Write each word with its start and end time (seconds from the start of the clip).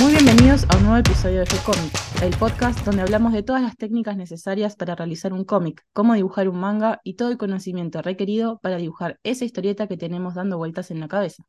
Muy 0.00 0.12
bienvenidos 0.12 0.64
a 0.70 0.78
un 0.78 0.84
nuevo 0.84 0.96
episodio 0.96 1.40
de 1.40 1.44
G-Comic, 1.44 2.22
el 2.22 2.34
podcast 2.38 2.86
donde 2.86 3.02
hablamos 3.02 3.34
de 3.34 3.42
todas 3.42 3.60
las 3.60 3.76
técnicas 3.76 4.16
necesarias 4.16 4.74
para 4.74 4.94
realizar 4.94 5.34
un 5.34 5.44
cómic, 5.44 5.84
cómo 5.92 6.14
dibujar 6.14 6.48
un 6.48 6.58
manga 6.58 7.02
y 7.04 7.16
todo 7.16 7.30
el 7.30 7.36
conocimiento 7.36 8.00
requerido 8.00 8.58
para 8.60 8.78
dibujar 8.78 9.20
esa 9.24 9.44
historieta 9.44 9.88
que 9.88 9.98
tenemos 9.98 10.34
dando 10.34 10.56
vueltas 10.56 10.90
en 10.90 11.00
la 11.00 11.08
cabeza. 11.08 11.44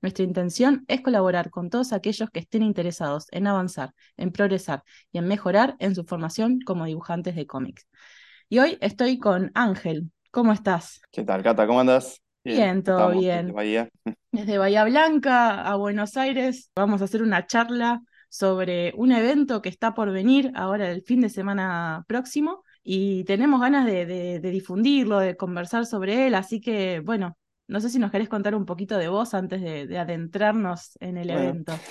Nuestra 0.00 0.24
intención 0.24 0.84
es 0.88 1.00
colaborar 1.00 1.50
con 1.50 1.70
todos 1.70 1.92
aquellos 1.92 2.28
que 2.30 2.40
estén 2.40 2.64
interesados 2.64 3.26
en 3.30 3.46
avanzar, 3.46 3.94
en 4.16 4.32
progresar 4.32 4.82
y 5.12 5.18
en 5.18 5.28
mejorar 5.28 5.76
en 5.78 5.94
su 5.94 6.02
formación 6.02 6.58
como 6.66 6.86
dibujantes 6.86 7.36
de 7.36 7.46
cómics. 7.46 7.86
Y 8.48 8.58
hoy 8.58 8.78
estoy 8.80 9.20
con 9.20 9.52
Ángel. 9.54 10.10
¿Cómo 10.32 10.52
estás? 10.52 11.02
¿Qué 11.12 11.22
tal, 11.22 11.44
Cata? 11.44 11.68
¿Cómo 11.68 11.78
andas? 11.78 12.20
Bien, 12.44 12.82
todo 12.82 13.08
estamos 13.08 13.24
bien. 13.30 13.46
desde 13.46 13.52
Bahía. 13.52 13.88
Desde 14.32 14.58
Bahía 14.58 14.84
Blanca 14.84 15.62
a 15.62 15.76
Buenos 15.76 16.16
Aires 16.16 16.70
vamos 16.76 17.02
a 17.02 17.06
hacer 17.06 17.22
una 17.22 17.46
charla 17.46 18.02
sobre 18.30 18.92
un 18.96 19.12
evento 19.12 19.62
que 19.62 19.68
está 19.70 19.94
por 19.94 20.12
venir 20.12 20.52
ahora 20.54 20.90
el 20.92 21.02
fin 21.04 21.20
de 21.22 21.30
semana 21.30 22.04
próximo 22.08 22.64
y 22.84 23.24
tenemos 23.24 23.60
ganas 23.60 23.86
de, 23.86 24.06
de- 24.06 24.40
de 24.40 24.50
difundirlo, 24.50 25.18
de 25.20 25.36
conversar 25.36 25.86
sobre 25.86 26.26
él, 26.28 26.34
así 26.34 26.60
que 26.60 27.00
bueno, 27.00 27.38
no 27.68 27.80
sé 27.80 27.90
si 27.90 27.98
nos 27.98 28.10
querés 28.12 28.28
contar 28.28 28.54
un 28.56 28.66
poquito 28.66 28.98
de 28.98 29.08
vos 29.08 29.34
antes 29.34 29.62
de, 29.62 29.86
de 29.86 29.98
adentrarnos 29.98 30.96
en 31.00 31.18
el 31.18 31.30
Bueno, 31.30 31.30
evento. 31.30 31.86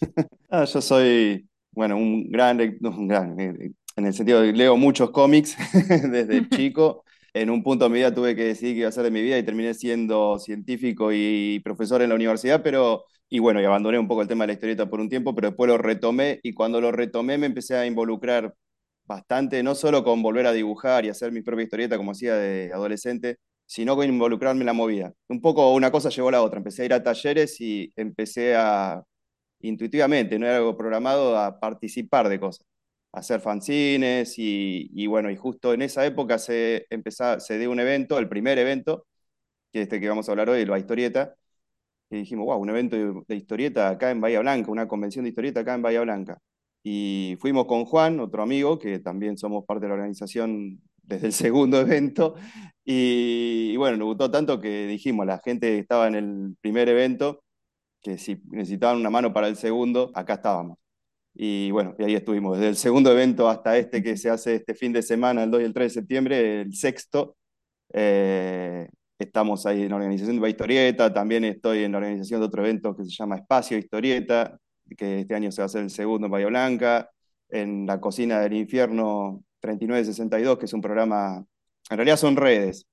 ah, 0.50 0.64
yo 0.64 0.80
soy, 0.80 1.48
bueno, 1.72 1.96
un 1.96 2.30
gran, 2.30 2.60
un 2.82 3.08
gran, 3.08 3.38
en 3.40 4.06
el 4.06 4.14
sentido 4.14 4.40
de 4.40 4.52
que 4.52 4.58
leo 4.58 4.76
muchos 4.76 5.10
cómics 5.10 5.56
desde 6.10 6.48
chico. 6.50 7.04
En 7.36 7.50
un 7.50 7.62
punto 7.62 7.84
de 7.84 7.90
mi 7.90 7.98
vida 7.98 8.14
tuve 8.14 8.34
que 8.34 8.44
decidir 8.44 8.74
qué 8.74 8.78
iba 8.80 8.86
a 8.86 8.88
hacer 8.88 9.04
de 9.04 9.10
mi 9.10 9.20
vida 9.20 9.36
y 9.36 9.42
terminé 9.44 9.74
siendo 9.74 10.38
científico 10.38 11.12
y 11.12 11.60
profesor 11.60 12.00
en 12.00 12.08
la 12.08 12.14
universidad, 12.14 12.62
pero, 12.62 13.04
y 13.28 13.40
bueno, 13.40 13.60
y 13.60 13.64
abandoné 13.66 13.98
un 13.98 14.08
poco 14.08 14.22
el 14.22 14.28
tema 14.28 14.44
de 14.44 14.48
la 14.48 14.52
historieta 14.54 14.88
por 14.88 15.00
un 15.00 15.10
tiempo, 15.10 15.34
pero 15.34 15.48
después 15.48 15.68
lo 15.68 15.76
retomé 15.76 16.40
y 16.42 16.54
cuando 16.54 16.80
lo 16.80 16.92
retomé 16.92 17.36
me 17.36 17.44
empecé 17.46 17.76
a 17.76 17.84
involucrar 17.84 18.54
bastante, 19.04 19.62
no 19.62 19.74
solo 19.74 20.02
con 20.02 20.22
volver 20.22 20.46
a 20.46 20.52
dibujar 20.52 21.04
y 21.04 21.10
hacer 21.10 21.30
mi 21.30 21.42
propia 21.42 21.64
historieta 21.64 21.98
como 21.98 22.12
hacía 22.12 22.36
de 22.36 22.72
adolescente, 22.72 23.36
sino 23.66 23.96
con 23.96 24.08
involucrarme 24.08 24.62
en 24.62 24.66
la 24.66 24.72
movida. 24.72 25.12
Un 25.28 25.42
poco 25.42 25.74
una 25.74 25.90
cosa 25.90 26.08
llevó 26.08 26.28
a 26.28 26.32
la 26.32 26.42
otra. 26.42 26.58
Empecé 26.58 26.82
a 26.82 26.84
ir 26.86 26.94
a 26.94 27.02
talleres 27.02 27.60
y 27.60 27.92
empecé 27.96 28.56
a, 28.56 29.02
intuitivamente, 29.60 30.38
no 30.38 30.46
era 30.46 30.56
algo 30.58 30.76
programado, 30.76 31.38
a 31.38 31.58
participar 31.60 32.28
de 32.28 32.40
cosas, 32.40 32.66
hacer 33.16 33.40
fanzines 33.40 34.34
y, 34.38 35.06
bueno, 35.06 35.30
y 35.30 35.36
justo 35.36 35.72
en 35.72 35.82
esa 35.82 36.04
época 36.06 36.38
se, 36.38 36.86
empezó, 36.90 37.40
se 37.40 37.58
dio 37.58 37.70
un 37.70 37.80
evento, 37.80 38.18
el 38.18 38.28
primer 38.28 38.58
evento, 38.58 39.06
que 39.72 39.80
es 39.80 39.84
este 39.84 40.00
que 40.00 40.08
vamos 40.08 40.28
a 40.28 40.32
hablar 40.32 40.50
hoy, 40.50 40.66
la 40.66 40.78
historieta, 40.78 41.34
y 42.10 42.18
dijimos, 42.18 42.46
wow, 42.46 42.58
un 42.60 42.70
evento 42.70 42.96
de, 43.28 43.36
historieta 43.36 43.88
acá 43.90 44.10
en 44.10 44.20
Bahía 44.20 44.40
Blanca, 44.40 44.70
una 44.70 44.88
convención 44.88 45.24
de 45.24 45.30
historieta 45.30 45.60
acá 45.60 45.74
en 45.74 45.82
Bahía 45.82 46.02
Blanca. 46.02 46.38
Y 46.84 47.36
fuimos 47.40 47.66
con 47.66 47.84
Juan, 47.86 48.20
otro 48.20 48.42
amigo, 48.42 48.78
que 48.78 49.00
también 49.00 49.38
somos 49.38 49.64
parte 49.66 49.86
de 49.86 49.88
la 49.88 49.94
organización 49.94 50.80
desde 51.02 51.28
el 51.28 51.32
segundo 51.32 51.80
evento. 51.82 52.34
Y, 52.84 53.70
y 53.72 53.76
bueno, 53.76 53.96
nos 53.98 54.08
gustó 54.08 54.30
tanto 54.30 54.60
que 54.60 54.86
dijimos, 54.86 55.26
la 55.26 55.40
gente 55.44 55.78
estaba 55.78 56.08
en 56.08 56.16
el 56.16 56.56
primer 56.60 56.88
evento, 56.88 57.44
que 58.02 58.18
si 58.18 58.42
necesitaban 58.50 58.98
una 58.98 59.10
mano 59.10 59.32
para 59.32 59.48
el 59.48 59.56
segundo, 59.56 60.12
acá 60.14 60.34
estábamos. 60.34 60.78
Y 61.38 61.70
bueno, 61.70 61.94
y 61.98 62.04
ahí 62.04 62.14
estuvimos, 62.14 62.56
desde 62.56 62.70
el 62.70 62.76
segundo 62.76 63.12
evento 63.12 63.48
hasta 63.48 63.76
este 63.76 64.02
que 64.02 64.16
se 64.16 64.30
hace 64.30 64.54
este 64.54 64.74
fin 64.74 64.92
de 64.92 65.02
semana, 65.02 65.42
el 65.44 65.50
2 65.50 65.60
y 65.60 65.64
el 65.64 65.74
3 65.74 65.92
de 65.92 66.00
septiembre, 66.00 66.60
el 66.62 66.74
sexto. 66.74 67.36
Eh, 67.92 68.88
estamos 69.18 69.66
ahí 69.66 69.82
en 69.82 69.90
la 69.90 69.96
organización 69.96 70.36
de 70.36 70.40
Bahía 70.40 70.52
Historieta, 70.52 71.12
también 71.12 71.44
estoy 71.44 71.84
en 71.84 71.92
la 71.92 71.98
organización 71.98 72.40
de 72.40 72.46
otro 72.46 72.64
evento 72.64 72.96
que 72.96 73.04
se 73.04 73.10
llama 73.10 73.36
Espacio 73.36 73.76
Historieta, 73.76 74.58
que 74.96 75.20
este 75.20 75.34
año 75.34 75.52
se 75.52 75.60
va 75.60 75.64
a 75.64 75.66
hacer 75.66 75.82
el 75.82 75.90
segundo 75.90 76.26
en 76.26 76.32
Bahía 76.32 76.46
Blanca, 76.46 77.10
en 77.50 77.86
la 77.86 78.00
Cocina 78.00 78.40
del 78.40 78.54
Infierno 78.54 79.44
3962, 79.60 80.58
que 80.58 80.64
es 80.64 80.72
un 80.72 80.80
programa, 80.80 81.44
en 81.90 81.96
realidad 81.98 82.16
son 82.16 82.36
redes, 82.36 82.86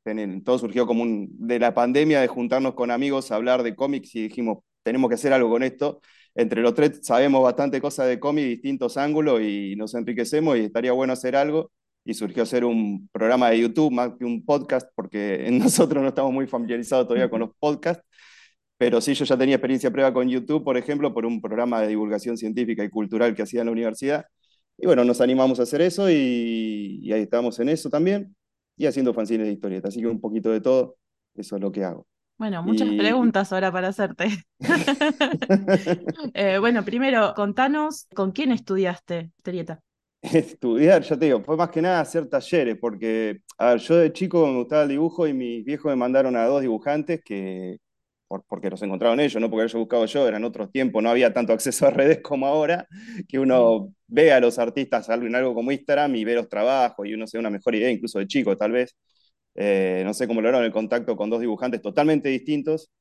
todo 0.44 0.60
surgió 0.60 0.86
como 0.86 1.04
un, 1.04 1.30
de 1.32 1.60
la 1.60 1.74
pandemia, 1.74 2.20
de 2.20 2.28
juntarnos 2.28 2.74
con 2.74 2.92
amigos 2.92 3.32
a 3.32 3.36
hablar 3.36 3.64
de 3.64 3.74
cómics 3.74 4.14
y 4.16 4.24
dijimos, 4.24 4.60
tenemos 4.84 5.08
que 5.08 5.16
hacer 5.16 5.32
algo 5.32 5.50
con 5.50 5.64
esto. 5.64 6.02
Entre 6.36 6.62
los 6.62 6.74
tres 6.74 7.00
sabemos 7.04 7.44
bastante 7.44 7.80
cosas 7.82 8.08
de 8.08 8.20
cómic, 8.20 8.46
distintos 8.46 8.98
ángulos 8.98 9.42
y 9.42 9.76
nos 9.76 9.94
enriquecemos 9.94 10.58
y 10.58 10.62
estaría 10.62 10.92
bueno 10.92 11.14
hacer 11.14 11.36
algo 11.36 11.72
y 12.06 12.14
surgió 12.16 12.46
ser 12.46 12.66
un 12.66 13.08
programa 13.12 13.50
de 13.50 13.60
YouTube 13.62 13.92
más 13.92 14.12
que 14.18 14.26
un 14.26 14.44
podcast, 14.46 14.90
porque 14.96 15.48
nosotros 15.52 16.02
no 16.02 16.10
estamos 16.10 16.34
muy 16.34 16.48
familiarizados 16.48 17.08
todavía 17.08 17.30
con 17.30 17.42
los 17.42 17.52
podcasts, 17.60 18.04
pero 18.78 19.02
sí 19.02 19.14
yo 19.14 19.26
ya 19.26 19.38
tenía 19.38 19.56
experiencia 19.56 19.92
previa 19.92 20.14
con 20.14 20.30
YouTube, 20.30 20.64
por 20.64 20.78
ejemplo, 20.78 21.14
por 21.14 21.26
un 21.26 21.42
programa 21.42 21.82
de 21.82 21.90
divulgación 21.90 22.38
científica 22.38 22.84
y 22.84 22.90
cultural 22.90 23.36
que 23.36 23.44
hacía 23.44 23.62
en 23.62 23.68
la 23.68 23.72
universidad. 23.74 24.26
Y 24.78 24.88
bueno, 24.88 25.06
nos 25.06 25.22
animamos 25.22 25.60
a 25.60 25.64
hacer 25.64 25.82
eso 25.82 26.10
y, 26.10 27.00
y 27.02 27.14
ahí 27.14 27.22
estamos 27.24 27.60
en 27.60 27.70
eso 27.70 27.90
también, 27.90 28.36
y 28.78 28.86
haciendo 28.88 29.14
fanzines 29.14 29.48
de 29.48 29.54
historieta, 29.54 29.90
así 29.90 30.02
que 30.02 30.08
un 30.08 30.20
poquito 30.22 30.52
de 30.52 30.62
todo, 30.62 30.98
eso 31.36 31.56
es 31.58 31.62
lo 31.62 31.72
que 31.72 31.84
hago. 31.84 32.08
Bueno, 32.38 32.62
muchas 32.64 32.90
Y 32.90 32.96
preguntas 32.96 33.52
ahora 33.54 33.72
para 33.72 33.90
hacerte. 33.90 34.28
Eh, 36.34 36.58
bueno, 36.60 36.84
primero, 36.86 37.34
contanos 37.36 38.08
con 38.14 38.32
quién 38.32 38.52
estudiaste 38.52 39.32
historieta. 39.38 39.82
Estudiar, 40.22 41.02
ya 41.04 41.18
te 41.20 41.26
digo, 41.26 41.42
fue 41.44 41.58
más 41.58 41.70
que 41.70 41.82
nada 41.82 42.00
hacer 42.00 42.30
talleres, 42.30 42.78
porque, 42.80 43.42
a 43.58 43.72
ver, 43.72 43.80
yo 43.80 43.98
de 43.98 44.14
chico 44.14 44.48
me 44.48 44.56
gustaba 44.58 44.84
el 44.84 44.90
dibujo 44.90 45.28
y 45.28 45.34
mis 45.34 45.66
viejos 45.66 45.90
me 45.90 45.98
mandaron 45.98 46.38
a 46.38 46.46
dos 46.46 46.62
dibujantes 46.62 47.22
que, 47.26 47.78
por- 48.30 48.44
porque 48.48 48.70
los 48.70 48.82
encontraron 48.82 49.20
ellos, 49.20 49.42
no 49.42 49.50
porque 49.50 49.66
haya 49.66 49.78
buscado 49.78 50.06
yo, 50.06 50.26
eran 50.26 50.46
otros 50.46 50.72
tiempos, 50.72 51.04
no 51.04 51.10
había 51.10 51.34
tanto 51.34 51.52
acceso 51.52 51.86
a 51.88 51.90
redes 51.92 52.22
como 52.22 52.48
ahora, 52.48 52.88
que 53.28 53.38
uno 53.38 53.94
ve 54.08 54.32
a 54.32 54.40
los 54.40 54.58
artistas 54.60 55.10
en 55.10 55.36
algo 55.36 55.54
como 55.54 55.72
Instagram 55.74 56.16
y 56.16 56.24
ve 56.24 56.36
los 56.36 56.48
trabajos 56.48 57.06
y 57.06 57.14
uno 57.14 57.28
se 57.28 57.38
da 57.38 57.42
una 57.42 57.50
mejor 57.50 57.76
idea, 57.76 57.92
incluso 57.92 58.20
de 58.20 58.28
chico 58.28 58.56
tal 58.58 58.72
vez. 58.72 58.96
Eh, 59.56 60.02
no 60.06 60.14
sé 60.14 60.28
cómo 60.28 60.42
lograron 60.42 60.66
el 60.66 60.72
contacto 60.72 61.16
con 61.16 61.30
dos 61.30 61.42
dibujantes 61.42 61.82
totalmente 61.82 62.30
distintos 62.30 62.92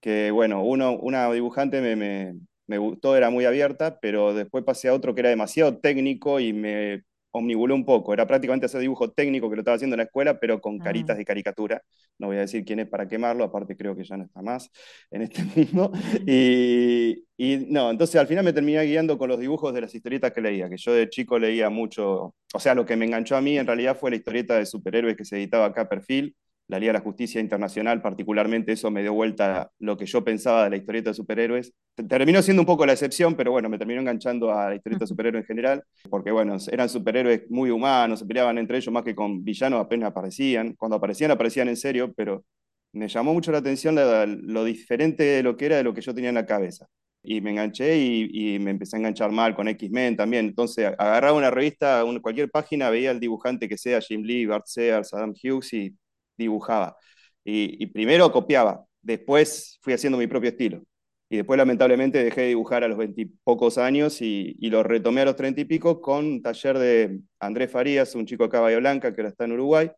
que 0.00 0.30
bueno, 0.30 0.62
uno, 0.64 0.92
una 0.98 1.30
dibujante 1.32 1.80
me, 1.80 1.96
me, 1.96 2.34
me 2.66 2.78
gustó, 2.78 3.16
era 3.16 3.30
muy 3.30 3.44
abierta, 3.44 3.98
pero 4.00 4.34
después 4.34 4.64
pasé 4.64 4.88
a 4.88 4.94
otro 4.94 5.14
que 5.14 5.20
era 5.20 5.30
demasiado 5.30 5.78
técnico 5.78 6.40
y 6.40 6.52
me 6.52 7.02
omnibuló 7.32 7.74
un 7.74 7.84
poco. 7.84 8.12
Era 8.12 8.26
prácticamente 8.26 8.66
hacer 8.66 8.80
dibujo 8.80 9.10
técnico 9.12 9.48
que 9.50 9.56
lo 9.56 9.60
estaba 9.62 9.76
haciendo 9.76 9.94
en 9.94 9.98
la 9.98 10.04
escuela, 10.04 10.38
pero 10.40 10.60
con 10.60 10.78
Ah, 10.78 10.80
caritas 10.80 11.16
de 11.18 11.24
caricatura. 11.24 11.82
No 12.18 12.28
voy 12.28 12.36
a 12.36 12.40
decir 12.40 12.64
quién 12.64 12.80
es 12.80 12.88
para 12.88 13.08
quemarlo, 13.08 13.44
aparte 13.44 13.76
creo 13.76 13.96
que 13.96 14.04
ya 14.04 14.16
no 14.16 14.24
está 14.24 14.42
más 14.42 14.70
en 15.10 15.22
este 15.22 15.42
mundo. 15.72 15.92
Y, 16.26 17.24
y 17.36 17.66
no, 17.68 17.90
entonces 17.90 18.16
al 18.20 18.26
final 18.26 18.44
me 18.44 18.52
terminé 18.52 18.82
guiando 18.84 19.18
con 19.18 19.28
los 19.28 19.38
dibujos 19.40 19.72
de 19.74 19.82
las 19.82 19.94
historietas 19.94 20.32
que 20.32 20.40
leía, 20.40 20.68
que 20.68 20.76
yo 20.76 20.92
de 20.92 21.08
chico 21.08 21.38
leía 21.38 21.70
mucho, 21.70 22.34
o 22.54 22.58
sea, 22.60 22.74
lo 22.74 22.84
que 22.86 22.96
me 22.96 23.06
enganchó 23.06 23.36
a 23.36 23.40
mí 23.40 23.58
en 23.58 23.66
realidad 23.66 23.96
fue 23.98 24.10
la 24.10 24.16
historieta 24.16 24.56
de 24.56 24.66
superhéroes 24.66 25.16
que 25.16 25.24
se 25.24 25.36
editaba 25.36 25.66
acá 25.66 25.82
a 25.82 25.88
Perfil 25.88 26.34
la 26.70 26.78
Liga 26.78 26.92
de 26.92 26.98
la 26.98 27.04
Justicia 27.04 27.40
Internacional, 27.40 28.00
particularmente 28.02 28.72
eso 28.72 28.90
me 28.90 29.02
dio 29.02 29.12
vuelta 29.14 29.70
lo 29.80 29.96
que 29.96 30.06
yo 30.06 30.24
pensaba 30.24 30.64
de 30.64 30.70
la 30.70 30.76
historieta 30.76 31.10
de 31.10 31.14
superhéroes. 31.14 31.72
Terminó 32.08 32.40
siendo 32.42 32.62
un 32.62 32.66
poco 32.66 32.86
la 32.86 32.92
excepción, 32.92 33.34
pero 33.34 33.50
bueno, 33.52 33.68
me 33.68 33.78
terminó 33.78 34.00
enganchando 34.00 34.52
a 34.52 34.68
la 34.70 34.74
historieta 34.76 35.04
de 35.04 35.08
superhéroes 35.08 35.42
en 35.44 35.46
general, 35.48 35.84
porque 36.08 36.30
bueno, 36.30 36.56
eran 36.70 36.88
superhéroes 36.88 37.42
muy 37.50 37.70
humanos, 37.70 38.20
se 38.20 38.26
peleaban 38.26 38.56
entre 38.58 38.78
ellos 38.78 38.92
más 38.92 39.02
que 39.04 39.14
con 39.14 39.44
villanos, 39.44 39.80
apenas 39.80 40.10
aparecían. 40.10 40.74
Cuando 40.74 40.96
aparecían, 40.96 41.30
aparecían 41.30 41.68
en 41.68 41.76
serio, 41.76 42.12
pero 42.16 42.44
me 42.92 43.08
llamó 43.08 43.32
mucho 43.34 43.52
la 43.52 43.58
atención 43.58 43.94
la- 43.94 44.26
lo 44.26 44.64
diferente 44.64 45.22
de 45.24 45.42
lo 45.42 45.56
que 45.56 45.66
era 45.66 45.76
de 45.76 45.84
lo 45.84 45.94
que 45.94 46.00
yo 46.00 46.14
tenía 46.14 46.30
en 46.30 46.34
la 46.36 46.46
cabeza. 46.46 46.86
Y 47.22 47.40
me 47.42 47.50
enganché 47.50 47.98
y, 47.98 48.54
y 48.54 48.58
me 48.58 48.70
empecé 48.70 48.96
a 48.96 48.98
enganchar 48.98 49.30
mal 49.30 49.54
con 49.54 49.68
X-Men 49.68 50.16
también. 50.16 50.46
Entonces 50.46 50.86
agarraba 50.98 51.36
una 51.36 51.50
revista, 51.50 52.04
un- 52.04 52.18
cualquier 52.20 52.50
página, 52.50 52.88
veía 52.90 53.10
el 53.10 53.20
dibujante 53.20 53.68
que 53.68 53.76
sea, 53.78 54.00
Jim 54.00 54.22
Lee, 54.22 54.46
Bart 54.46 54.66
Sears, 54.66 55.12
Adam 55.14 55.32
Hughes 55.42 55.72
y 55.74 55.94
dibujaba. 56.40 56.96
Y, 57.44 57.86
primero 57.88 58.30
copiaba, 58.32 58.84
después 59.02 59.78
fui 59.82 59.92
haciendo 59.92 60.18
mi 60.18 60.26
propio 60.26 60.50
estilo. 60.50 60.82
Y 61.28 61.36
después, 61.36 61.58
lamentablemente, 61.58 62.24
dejé 62.24 62.42
de 62.42 62.48
dibujar 62.48 62.82
a 62.84 62.88
los 62.88 62.98
veintipocos 62.98 63.78
años 63.78 64.20
y, 64.20 64.56
lo 64.68 64.82
retomé 64.82 65.22
a 65.22 65.26
los 65.26 65.36
treinta 65.36 65.60
y 65.60 65.64
pico 65.64 66.00
con 66.00 66.24
un 66.26 66.42
taller 66.42 66.78
de 66.78 67.20
Andrés 67.38 67.70
Farías, 67.70 68.14
un 68.14 68.26
chico 68.26 68.44
acá 68.44 68.58
de 68.58 68.62
Bahía 68.64 68.78
Blanca 68.78 69.14
que 69.14 69.20
ahora 69.20 69.30
está 69.30 69.44
en 69.44 69.52
Uruguay. 69.52 69.90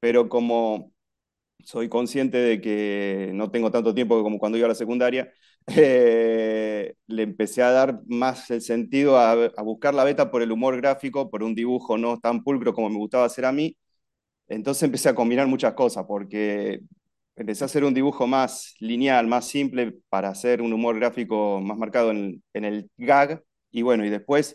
Pero 0.00 0.28
como 0.28 0.92
soy 1.64 1.88
consciente 1.88 2.38
de 2.38 2.60
que 2.60 3.30
no 3.34 3.50
tengo 3.50 3.70
tanto 3.70 3.94
tiempo 3.94 4.22
como 4.22 4.38
cuando 4.38 4.58
iba 4.58 4.66
a 4.66 4.68
la 4.70 4.74
secundaria, 4.74 5.32
eh, 5.76 6.94
le 7.06 7.22
empecé 7.22 7.62
a 7.62 7.70
dar 7.70 8.00
más 8.06 8.50
el 8.50 8.60
sentido 8.62 9.18
a 9.18 9.62
buscar 9.62 9.94
la 9.94 10.04
beta 10.04 10.30
por 10.30 10.42
el 10.42 10.52
humor 10.52 10.76
gráfico, 10.76 11.30
por 11.30 11.42
un 11.42 11.54
dibujo 11.54 11.98
no 11.98 12.18
tan 12.20 12.42
pulcro 12.44 12.74
como 12.74 12.90
me 12.90 12.96
gustaba 12.98 13.24
hacer 13.26 13.44
a 13.46 13.52
mí 13.52 13.76
entonces 14.48 14.82
empecé 14.82 15.08
a 15.08 15.14
combinar 15.14 15.46
muchas 15.46 15.74
cosas, 15.74 16.04
porque 16.06 16.80
empecé 17.36 17.64
a 17.64 17.66
hacer 17.66 17.84
un 17.84 17.94
dibujo 17.94 18.26
más 18.26 18.74
lineal, 18.80 19.26
más 19.26 19.46
simple, 19.48 19.98
para 20.08 20.28
hacer 20.28 20.62
un 20.62 20.72
humor 20.72 20.96
gráfico 20.98 21.60
más 21.60 21.78
marcado 21.78 22.10
en, 22.10 22.42
el 22.52 22.90
gag. 22.96 23.42
Y 23.70 23.82
bueno, 23.82 24.04
y 24.04 24.10
después 24.10 24.54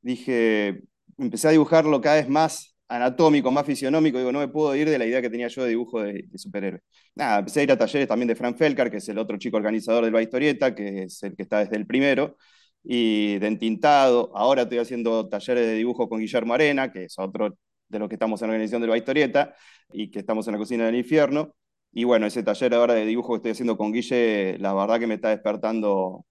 dije, 0.00 0.82
empecé 1.16 1.48
a 1.48 1.50
dibujarlo 1.52 2.00
cada 2.00 2.16
vez 2.16 2.28
más 2.28 2.76
anatómico, 2.88 3.50
más 3.50 3.66
fisionómico. 3.66 4.18
Digo, 4.18 4.32
no 4.32 4.40
me 4.40 4.48
puedo 4.48 4.74
ir 4.76 4.88
de 4.90 4.98
la 4.98 5.06
idea 5.06 5.22
que 5.22 5.30
tenía 5.30 5.48
yo 5.48 5.62
de 5.62 5.70
dibujo 5.70 6.02
de, 6.02 6.24
de 6.28 6.38
superhéroe. 6.38 6.80
Nada, 7.14 7.38
empecé 7.40 7.60
a 7.60 7.62
ir 7.64 7.72
a 7.72 7.78
talleres 7.78 8.08
también 8.08 8.28
de 8.28 8.36
Fran 8.36 8.56
Felcar, 8.56 8.90
que 8.90 8.98
es 8.98 9.08
el 9.08 9.18
otro 9.18 9.38
chico 9.38 9.56
organizador 9.56 10.04
del 10.04 10.12
La 10.14 10.22
Historieta, 10.22 10.74
que 10.74 11.04
es 11.04 11.22
el 11.22 11.36
que 11.36 11.42
está 11.42 11.60
desde 11.60 11.76
el 11.76 11.86
primero. 11.86 12.36
y 12.82 13.38
de 13.38 13.46
entintado. 13.48 14.30
Ahora 14.34 14.62
estoy 14.62 14.78
haciendo 14.78 15.28
talleres 15.28 15.66
de 15.66 15.74
dibujo 15.74 16.08
con 16.08 16.20
Guillermo 16.20 16.54
Arena, 16.54 16.92
que 16.92 17.04
es 17.04 17.18
otro 17.18 17.56
de 17.88 17.98
los 17.98 18.08
que 18.08 18.14
estamos 18.16 18.40
en 18.42 18.48
la 18.48 18.52
organización 18.54 18.82
de 18.82 18.88
la 18.88 18.96
historieta 18.96 19.54
y 19.92 20.10
que 20.10 20.20
estamos 20.20 20.46
en 20.48 20.52
la 20.52 20.58
cocina 20.58 20.86
del 20.86 20.96
infierno. 20.96 21.54
Y 21.92 22.04
bueno, 22.04 22.26
ese 22.26 22.42
taller 22.42 22.74
ahora 22.74 22.94
de 22.94 23.06
dibujo 23.06 23.32
que 23.32 23.36
estoy 23.36 23.52
haciendo 23.52 23.76
con 23.76 23.92
Guille, 23.92 24.58
la 24.58 24.74
verdad 24.74 25.00
que 25.00 25.06
me 25.06 25.14
está 25.14 25.30
despertando 25.30 26.24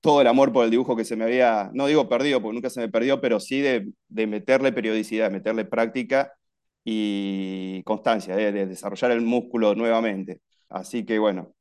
todo 0.00 0.20
el 0.20 0.26
amor 0.26 0.52
por 0.52 0.64
el 0.64 0.70
dibujo 0.70 0.96
que 0.96 1.04
se 1.04 1.16
me 1.16 1.24
había, 1.24 1.70
no 1.72 1.86
digo 1.86 2.08
perdido, 2.08 2.42
porque 2.42 2.54
nunca 2.54 2.68
se 2.68 2.80
me 2.80 2.88
perdió, 2.90 3.20
pero 3.20 3.40
sí 3.40 3.60
de, 3.60 3.90
de 4.08 4.26
meterle 4.26 4.72
periodicidad, 4.72 5.30
meterle 5.30 5.64
práctica 5.64 6.32
y 6.84 7.82
constancia, 7.84 8.36
de, 8.36 8.52
de 8.52 8.66
desarrollar 8.66 9.12
el 9.12 9.22
músculo 9.22 9.74
nuevamente. 9.74 10.40
Así 10.68 11.06
que 11.06 11.18
bueno, 11.18 11.54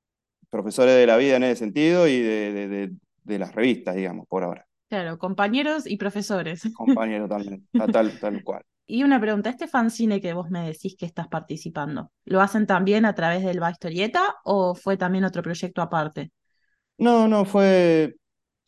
profesores 0.49 0.95
de 0.95 1.07
la 1.07 1.15
vida 1.17 1.37
en 1.37 1.43
ese 1.43 1.57
sentido 1.57 2.07
y 2.07 2.19
de, 2.19 2.67
de, 2.67 2.91
de 3.23 3.39
las 3.39 3.55
revistas, 3.55 3.95
digamos, 3.95 4.27
por 4.27 4.43
ahora. 4.43 4.65
Claro, 4.89 5.17
compañeros 5.17 5.87
y 5.87 5.97
profesores. 5.97 6.63
Compañeros 6.73 7.29
también, 7.29 7.65
tal, 7.71 8.19
tal 8.19 8.43
cual. 8.43 8.63
Y 8.85 9.03
una 9.03 9.19
pregunta, 9.19 9.49
¿este 9.49 9.67
fanzine 9.67 10.21
que 10.21 10.33
vos 10.33 10.49
me 10.49 10.65
decís 10.67 10.95
que 10.97 11.05
estás 11.05 11.27
participando, 11.27 12.11
¿lo 12.25 12.41
hacen 12.41 12.65
también 12.67 13.05
a 13.05 13.15
través 13.15 13.43
del 13.43 13.61
Va 13.61 13.71
Historieta 13.71 14.35
o 14.43 14.75
fue 14.75 14.97
también 14.97 15.23
otro 15.25 15.41
proyecto 15.43 15.81
aparte? 15.81 16.31
No, 16.97 17.27
no, 17.27 17.45
fue, 17.45 18.15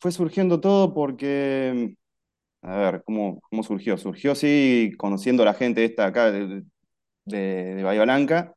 fue 0.00 0.12
surgiendo 0.12 0.60
todo 0.60 0.92
porque, 0.94 1.94
a 2.62 2.76
ver, 2.76 3.02
¿cómo, 3.04 3.40
cómo 3.50 3.62
surgió? 3.64 3.98
Surgió 3.98 4.34
sí 4.34 4.92
conociendo 4.98 5.42
a 5.44 5.46
la 5.46 5.54
gente 5.54 5.84
esta 5.84 6.06
acá 6.06 6.32
de, 6.32 6.64
de, 7.26 7.74
de 7.76 7.84
Bahía 7.84 8.04
Blanca, 8.04 8.54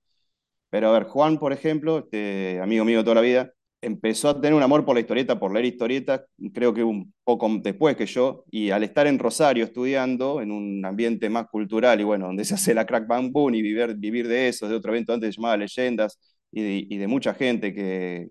pero 0.70 0.90
a 0.90 0.94
ver, 0.94 1.06
Juan, 1.06 1.40
por 1.40 1.54
ejemplo, 1.54 2.00
este 2.00 2.60
amigo 2.62 2.86
mío 2.86 3.00
de 3.00 3.04
toda 3.06 3.16
la 3.18 3.22
vida, 3.22 3.54
empezó 3.82 4.30
a 4.30 4.36
tener 4.36 4.54
un 4.54 4.64
amor 4.64 4.86
por 4.86 4.96
la 4.96 5.02
historieta, 5.02 5.40
por 5.40 5.54
leer 5.54 5.66
historietas, 5.66 6.22
creo 6.54 6.74
que 6.74 6.84
un 6.84 7.14
poco 7.24 7.50
después 7.62 7.96
que 7.96 8.06
yo, 8.06 8.44
y 8.52 8.72
al 8.72 8.84
estar 8.84 9.08
en 9.08 9.20
Rosario 9.20 9.64
estudiando, 9.64 10.42
en 10.42 10.52
un 10.52 10.86
ambiente 10.86 11.30
más 11.30 11.48
cultural, 11.48 12.00
y 12.02 12.04
bueno, 12.04 12.28
donde 12.28 12.46
se 12.46 12.56
hace 12.56 12.74
la 12.74 12.86
Crack 12.86 13.08
Bang 13.08 13.32
Boom 13.32 13.56
y 13.56 13.62
vivir, 13.62 13.96
vivir 13.96 14.28
de 14.28 14.50
eso, 14.50 14.68
de 14.68 14.76
otro 14.76 14.92
evento 14.92 15.14
antes 15.14 15.36
llamado 15.36 15.58
Leyendas, 15.58 16.20
y 16.52 16.98
de, 16.98 17.08
mucha 17.08 17.34
gente 17.34 17.74
que, 17.74 18.30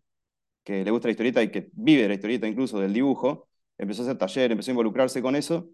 que, 0.65 0.85
le 0.85 0.91
gusta 0.91 1.09
la 1.09 1.13
historieta 1.13 1.43
y 1.43 1.51
que 1.51 1.71
vive 1.73 2.03
de 2.03 2.09
la 2.09 2.15
historieta 2.15 2.49
incluso, 2.49 2.81
del 2.81 2.93
dibujo, 2.93 3.49
empezó 3.79 4.03
a 4.03 4.07
hacer 4.07 4.19
taller, 4.19 4.53
empezó 4.53 4.71
a 4.71 4.73
involucrarse 4.73 5.23
con 5.23 5.37
eso, 5.37 5.71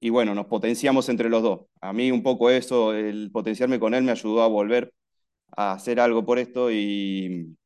y 0.00 0.10
bueno, 0.10 0.34
nos 0.34 0.46
potenciamos 0.46 1.08
entre 1.08 1.28
los 1.28 1.42
dos. 1.42 1.60
A 1.80 1.92
mí 1.92 2.10
un 2.12 2.22
poco 2.22 2.50
eso, 2.50 2.94
el 2.94 3.30
potenciarme 3.32 3.80
con 3.80 3.94
él 3.94 4.04
me 4.04 4.12
ayudó 4.12 4.42
a 4.42 4.48
volver 4.48 4.92
a 5.56 5.72
hacer 5.72 6.00
algo 6.00 6.24
por 6.24 6.38
esto 6.38 6.70
y 6.72 7.56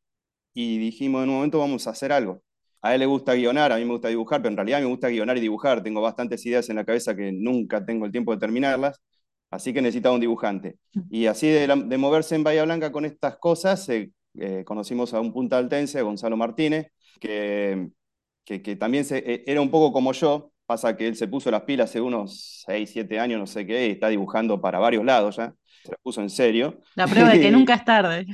y 0.54 0.78
dijimos 0.78 1.22
en 1.24 1.30
un 1.30 1.36
momento 1.36 1.58
vamos 1.58 1.86
a 1.86 1.90
hacer 1.90 2.12
algo. 2.12 2.42
A 2.82 2.94
él 2.94 3.00
le 3.00 3.06
gusta 3.06 3.34
guionar, 3.34 3.72
a 3.72 3.76
mí 3.76 3.84
me 3.84 3.92
gusta 3.92 4.08
dibujar, 4.08 4.42
pero 4.42 4.50
en 4.50 4.56
realidad 4.56 4.80
me 4.80 4.86
gusta 4.86 5.08
guionar 5.08 5.36
y 5.36 5.40
dibujar. 5.40 5.82
Tengo 5.82 6.00
bastantes 6.00 6.44
ideas 6.46 6.68
en 6.68 6.76
la 6.76 6.84
cabeza 6.84 7.14
que 7.14 7.32
nunca 7.32 7.84
tengo 7.84 8.06
el 8.06 8.12
tiempo 8.12 8.32
de 8.32 8.40
terminarlas, 8.40 9.00
así 9.50 9.72
que 9.72 9.80
necesitaba 9.82 10.14
un 10.14 10.20
dibujante. 10.20 10.78
Y 11.10 11.26
así 11.26 11.48
de, 11.48 11.66
de 11.66 11.98
moverse 11.98 12.34
en 12.34 12.42
Bahía 12.44 12.64
Blanca 12.64 12.90
con 12.90 13.04
estas 13.04 13.36
cosas, 13.38 13.88
eh, 13.88 14.10
eh, 14.38 14.64
conocimos 14.64 15.14
a 15.14 15.20
un 15.20 15.32
punta 15.32 15.58
altense, 15.58 16.02
Gonzalo 16.02 16.36
Martínez, 16.36 16.88
que, 17.20 17.88
que, 18.44 18.62
que 18.62 18.76
también 18.76 19.04
se, 19.04 19.18
eh, 19.18 19.44
era 19.46 19.60
un 19.60 19.70
poco 19.70 19.92
como 19.92 20.12
yo, 20.12 20.52
pasa 20.66 20.96
que 20.96 21.06
él 21.06 21.16
se 21.16 21.28
puso 21.28 21.50
las 21.50 21.62
pilas 21.62 21.90
hace 21.90 22.00
unos 22.00 22.62
6, 22.66 22.90
7 22.92 23.20
años, 23.20 23.38
no 23.38 23.46
sé 23.46 23.66
qué, 23.66 23.88
y 23.88 23.90
está 23.92 24.08
dibujando 24.08 24.60
para 24.60 24.78
varios 24.78 25.04
lados 25.04 25.36
ya, 25.36 25.54
se 25.84 25.92
las 25.92 26.00
puso 26.02 26.22
en 26.22 26.30
serio. 26.30 26.80
La 26.94 27.06
prueba 27.06 27.30
de 27.30 27.40
que 27.40 27.50
nunca 27.52 27.74
es 27.74 27.84
tarde. 27.84 28.26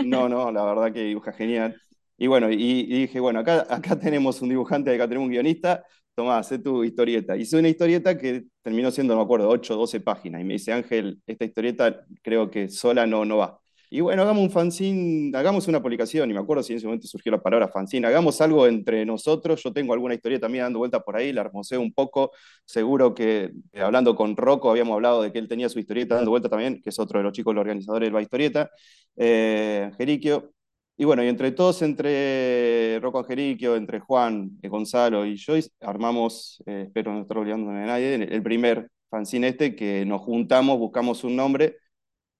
No, 0.00 0.28
no, 0.28 0.50
la 0.52 0.64
verdad 0.64 0.92
que 0.92 1.00
dibuja 1.04 1.32
genial. 1.32 1.80
Y 2.16 2.26
bueno, 2.26 2.50
y, 2.50 2.56
y, 2.56 3.00
dije, 3.02 3.20
bueno, 3.20 3.40
acá, 3.40 3.66
acá 3.68 3.98
tenemos 3.98 4.40
un 4.42 4.48
dibujante, 4.48 4.94
acá 4.94 5.08
tenemos 5.08 5.26
un 5.26 5.32
guionista, 5.32 5.84
tomá, 6.14 6.38
haz 6.38 6.52
tu 6.62 6.84
historieta. 6.84 7.36
Hice 7.36 7.58
una 7.58 7.68
historieta 7.68 8.16
que 8.16 8.44
terminó 8.62 8.90
siendo, 8.90 9.14
no 9.14 9.20
me 9.20 9.24
acuerdo, 9.24 9.48
8 9.48 9.74
o 9.74 9.78
12 9.78 10.00
páginas. 10.00 10.40
Y 10.40 10.44
me 10.44 10.54
dice, 10.54 10.72
Ángel, 10.72 11.20
esta 11.26 11.44
historieta 11.44 12.04
creo 12.22 12.50
que 12.50 12.68
sola 12.68 13.06
no, 13.06 13.24
no 13.24 13.38
va. 13.38 13.60
Y 13.94 14.00
bueno, 14.00 14.22
hagamos 14.22 14.42
un 14.42 14.50
fanzine, 14.50 15.38
hagamos 15.38 15.68
una 15.68 15.80
publicación, 15.80 16.28
y 16.28 16.34
me 16.34 16.40
acuerdo 16.40 16.64
si 16.64 16.72
en 16.72 16.78
ese 16.78 16.86
momento 16.86 17.06
surgió 17.06 17.30
la 17.30 17.40
palabra 17.40 17.68
fanzine, 17.68 18.08
hagamos 18.08 18.40
algo 18.40 18.66
entre 18.66 19.06
nosotros, 19.06 19.62
yo 19.62 19.72
tengo 19.72 19.92
alguna 19.92 20.14
historia 20.14 20.40
también 20.40 20.64
dando 20.64 20.80
vueltas 20.80 21.00
por 21.04 21.14
ahí, 21.14 21.32
la 21.32 21.42
hermoseo 21.42 21.80
un 21.80 21.92
poco, 21.92 22.32
seguro 22.64 23.14
que 23.14 23.52
eh, 23.72 23.80
hablando 23.80 24.16
con 24.16 24.36
Rocco 24.36 24.68
habíamos 24.68 24.94
hablado 24.94 25.22
de 25.22 25.30
que 25.30 25.38
él 25.38 25.46
tenía 25.46 25.68
su 25.68 25.78
historieta 25.78 26.16
dando 26.16 26.32
vueltas 26.32 26.50
también, 26.50 26.82
que 26.82 26.90
es 26.90 26.98
otro 26.98 27.20
de 27.20 27.22
los 27.22 27.32
chicos, 27.32 27.54
los 27.54 27.60
organizadores 27.60 28.08
de 28.08 28.12
la 28.12 28.20
historieta, 28.20 28.68
eh, 29.16 29.92
y 30.96 31.04
bueno, 31.04 31.22
y 31.24 31.28
entre 31.28 31.52
todos, 31.52 31.80
entre 31.82 32.98
Rocco 33.00 33.20
Angeliquio, 33.20 33.76
entre 33.76 34.00
Juan, 34.00 34.58
eh, 34.60 34.68
Gonzalo 34.68 35.24
y 35.24 35.36
yo, 35.36 35.54
armamos, 35.80 36.60
eh, 36.66 36.84
espero 36.86 37.12
no 37.12 37.22
estar 37.22 37.38
olvidándome 37.38 37.78
de 37.80 37.86
nadie, 37.86 38.14
el 38.14 38.42
primer 38.42 38.90
fanzine 39.08 39.48
este, 39.48 39.76
que 39.76 40.04
nos 40.04 40.20
juntamos, 40.20 40.78
buscamos 40.80 41.22
un 41.22 41.36
nombre, 41.36 41.76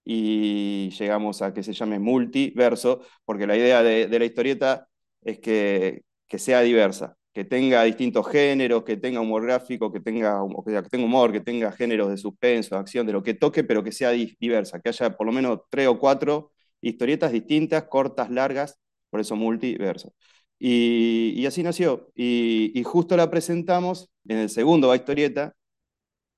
y 0.05 0.91
llegamos 0.91 1.43
a 1.43 1.53
que 1.55 1.63
se 1.63 1.73
llame 1.73 1.99
multiverso, 1.99 3.01
porque 3.25 3.47
la 3.47 3.57
idea 3.57 3.83
de, 3.83 4.07
de 4.07 4.19
la 4.19 4.25
historieta 4.27 4.89
es 5.23 5.39
que, 5.41 6.03
que, 6.29 6.39
sea 6.39 6.61
diversa, 6.61 7.17
que 7.33 7.45
tenga 7.45 7.83
distintos 7.85 8.29
géneros, 8.29 8.85
que 8.85 8.97
tenga 8.99 9.21
humor 9.21 9.45
gráfico, 9.45 9.93
que 9.93 10.01
tenga, 10.01 10.41
que 10.65 10.83
tenga 10.91 11.05
humor, 11.05 11.33
que 11.33 11.41
tenga 11.41 11.73
géneros 11.73 12.11
de 12.11 12.19
suspenso, 12.19 12.75
de 12.75 12.81
acción, 12.81 13.07
de 13.07 13.13
lo 13.15 13.23
que 13.23 13.35
toque, 13.35 13.65
pero 13.65 13.83
que 13.83 13.93
sea 13.93 14.11
diversa, 14.11 14.81
que 14.81 14.91
haya 14.91 15.17
por 15.17 15.27
lo 15.27 15.33
menos 15.33 15.61
tres 15.71 15.89
o 15.89 15.99
cuatro 15.99 16.53
historietas 16.81 17.33
distintas, 17.33 17.85
cortas, 17.85 18.31
largas, 18.31 18.79
por 19.11 19.21
eso 19.21 19.37
multiverso. 19.37 20.13
Y, 20.59 21.35
y 21.37 21.47
así 21.47 21.63
nació. 21.63 22.11
Y, 22.15 22.73
y, 22.79 22.83
justo 22.85 23.17
la 23.17 23.31
presentamos 23.31 24.11
en 24.29 24.39
el 24.39 24.51
segundo 24.51 24.89
Va 24.89 24.97
Historieta, 24.97 25.55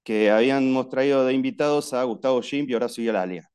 que 0.04 0.30
habíamos 0.30 0.88
traído 0.88 1.24
de 1.26 1.34
invitados 1.34 1.92
a 1.94 2.04
Gustavo 2.04 2.42
Jim 2.42 2.66
y 2.68 2.74
Horacio 2.74 3.04
Yalalia 3.04 3.50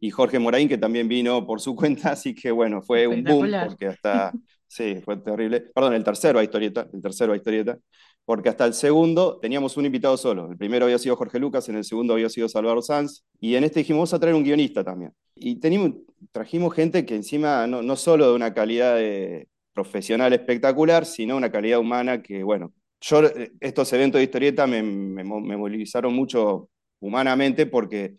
y 0.00 0.10
Jorge 0.10 0.38
Moraín, 0.38 0.68
que 0.68 0.78
también 0.78 1.06
vino 1.06 1.46
por 1.46 1.60
su 1.60 1.76
cuenta, 1.76 2.12
así 2.12 2.34
que 2.34 2.50
bueno, 2.50 2.82
fue 2.82 3.06
un 3.06 3.22
boom, 3.22 3.50
porque 3.68 3.86
hasta, 3.86 4.32
sí, 4.66 5.00
fue 5.04 5.18
terrible. 5.18 5.60
Perdón, 5.74 5.94
el 5.94 6.02
tercero 6.02 6.38
a 6.38 6.42
historieta, 6.42 6.88
el 6.92 7.02
tercero 7.02 7.32
a 7.32 7.36
historieta, 7.36 7.78
porque 8.24 8.48
hasta 8.48 8.64
el 8.64 8.74
segundo 8.74 9.38
teníamos 9.38 9.76
un 9.76 9.86
invitado 9.86 10.16
solo. 10.16 10.50
El 10.50 10.56
primero 10.56 10.86
había 10.86 10.98
sido 10.98 11.16
Jorge 11.16 11.38
Lucas, 11.38 11.68
en 11.68 11.76
el 11.76 11.84
segundo 11.84 12.14
había 12.14 12.30
sido 12.30 12.48
Salvador 12.48 12.82
Sanz, 12.82 13.24
y 13.38 13.54
en 13.54 13.64
este 13.64 13.80
dijimos, 13.80 13.98
vamos 14.00 14.14
a 14.14 14.20
traer 14.20 14.34
un 14.34 14.44
guionista 14.44 14.82
también. 14.82 15.12
Y 15.34 15.56
tenimos, 15.56 15.92
trajimos 16.32 16.74
gente 16.74 17.04
que 17.04 17.14
encima, 17.14 17.66
no, 17.66 17.82
no 17.82 17.96
solo 17.96 18.28
de 18.28 18.34
una 18.34 18.54
calidad 18.54 18.96
de 18.96 19.48
profesional 19.74 20.32
espectacular, 20.32 21.04
sino 21.04 21.36
una 21.36 21.50
calidad 21.50 21.78
humana 21.78 22.22
que, 22.22 22.42
bueno, 22.42 22.72
yo, 23.00 23.22
estos 23.60 23.92
eventos 23.92 24.18
de 24.18 24.24
historieta 24.24 24.66
me, 24.66 24.82
me, 24.82 25.24
me 25.24 25.56
movilizaron 25.56 26.12
mucho 26.14 26.68
humanamente 27.00 27.66
porque 27.66 28.16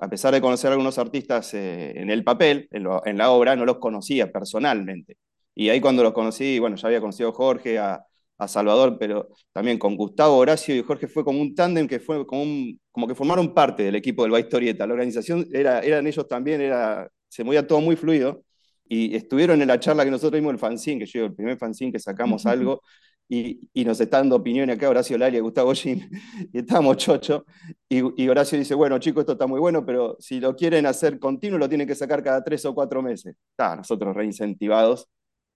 a 0.00 0.08
pesar 0.08 0.34
de 0.34 0.40
conocer 0.40 0.68
a 0.68 0.72
algunos 0.72 0.98
artistas 0.98 1.54
eh, 1.54 1.92
en 1.96 2.10
el 2.10 2.24
papel, 2.24 2.68
en, 2.70 2.84
lo, 2.84 3.04
en, 3.06 3.18
la 3.18 3.30
obra, 3.30 3.56
no 3.56 3.64
los 3.64 3.78
conocía 3.78 4.30
personalmente. 4.32 5.16
Y 5.54 5.68
ahí 5.70 5.80
cuando 5.80 6.02
los 6.02 6.12
conocí, 6.12 6.58
bueno, 6.58 6.76
ya 6.76 6.88
había 6.88 7.00
conocido 7.00 7.30
a 7.30 7.32
Jorge, 7.32 7.78
a, 7.78 8.04
a 8.38 8.48
Salvador, 8.48 8.96
pero 8.98 9.28
también 9.52 9.78
con 9.78 9.96
Gustavo, 9.96 10.36
Horacio 10.36 10.74
y 10.76 10.82
Jorge 10.82 11.08
fue 11.08 11.24
como 11.24 11.40
un 11.40 11.54
tándem 11.54 11.88
que 11.88 11.98
fue 12.00 12.24
como, 12.26 12.42
un, 12.42 12.80
como 12.92 13.08
que 13.08 13.14
formaron 13.14 13.52
parte 13.52 13.82
del 13.82 13.96
equipo 13.96 14.22
del 14.22 14.38
Historieta. 14.38 14.86
La 14.86 14.94
organización 14.94 15.46
era, 15.52 15.80
eran 15.80 16.06
ellos 16.06 16.26
también, 16.28 16.60
era, 16.60 17.08
se 17.28 17.44
movía 17.44 17.66
todo 17.66 17.80
muy 17.80 17.96
fluido. 17.96 18.44
Y 18.90 19.14
estuvieron 19.14 19.60
en 19.60 19.68
la 19.68 19.78
charla 19.78 20.04
que 20.04 20.10
nosotros 20.10 20.40
vimos 20.40 20.52
el 20.54 20.58
fanzine, 20.58 21.00
que 21.00 21.06
yo 21.06 21.26
el 21.26 21.34
primer 21.34 21.58
fanzine 21.58 21.92
que 21.92 21.98
sacamos 21.98 22.46
algo, 22.46 22.80
y, 23.28 23.68
y, 23.74 23.84
nos 23.84 24.00
está 24.00 24.18
dando 24.18 24.36
opinión 24.36 24.70
acá 24.70 24.88
Horacio 24.88 25.18
Lalia, 25.18 25.40
Gustavo 25.40 25.74
Jim, 25.74 26.00
y 26.52 26.58
estamos 26.58 26.96
chocho, 26.96 27.44
y, 27.88 28.22
y, 28.22 28.28
Horacio 28.28 28.58
dice, 28.58 28.74
bueno 28.74 28.98
chicos, 28.98 29.22
esto 29.22 29.32
está 29.32 29.46
muy 29.46 29.60
bueno, 29.60 29.84
pero 29.84 30.16
si 30.18 30.40
lo 30.40 30.56
quieren 30.56 30.86
hacer 30.86 31.18
continuo, 31.18 31.58
lo 31.58 31.68
tienen 31.68 31.86
que 31.86 31.94
sacar 31.94 32.22
cada 32.22 32.42
tres 32.42 32.64
o 32.64 32.74
cuatro 32.74 33.02
meses. 33.02 33.36
Está, 33.50 33.76
nosotros 33.76 34.16
reincentivados, 34.16 35.08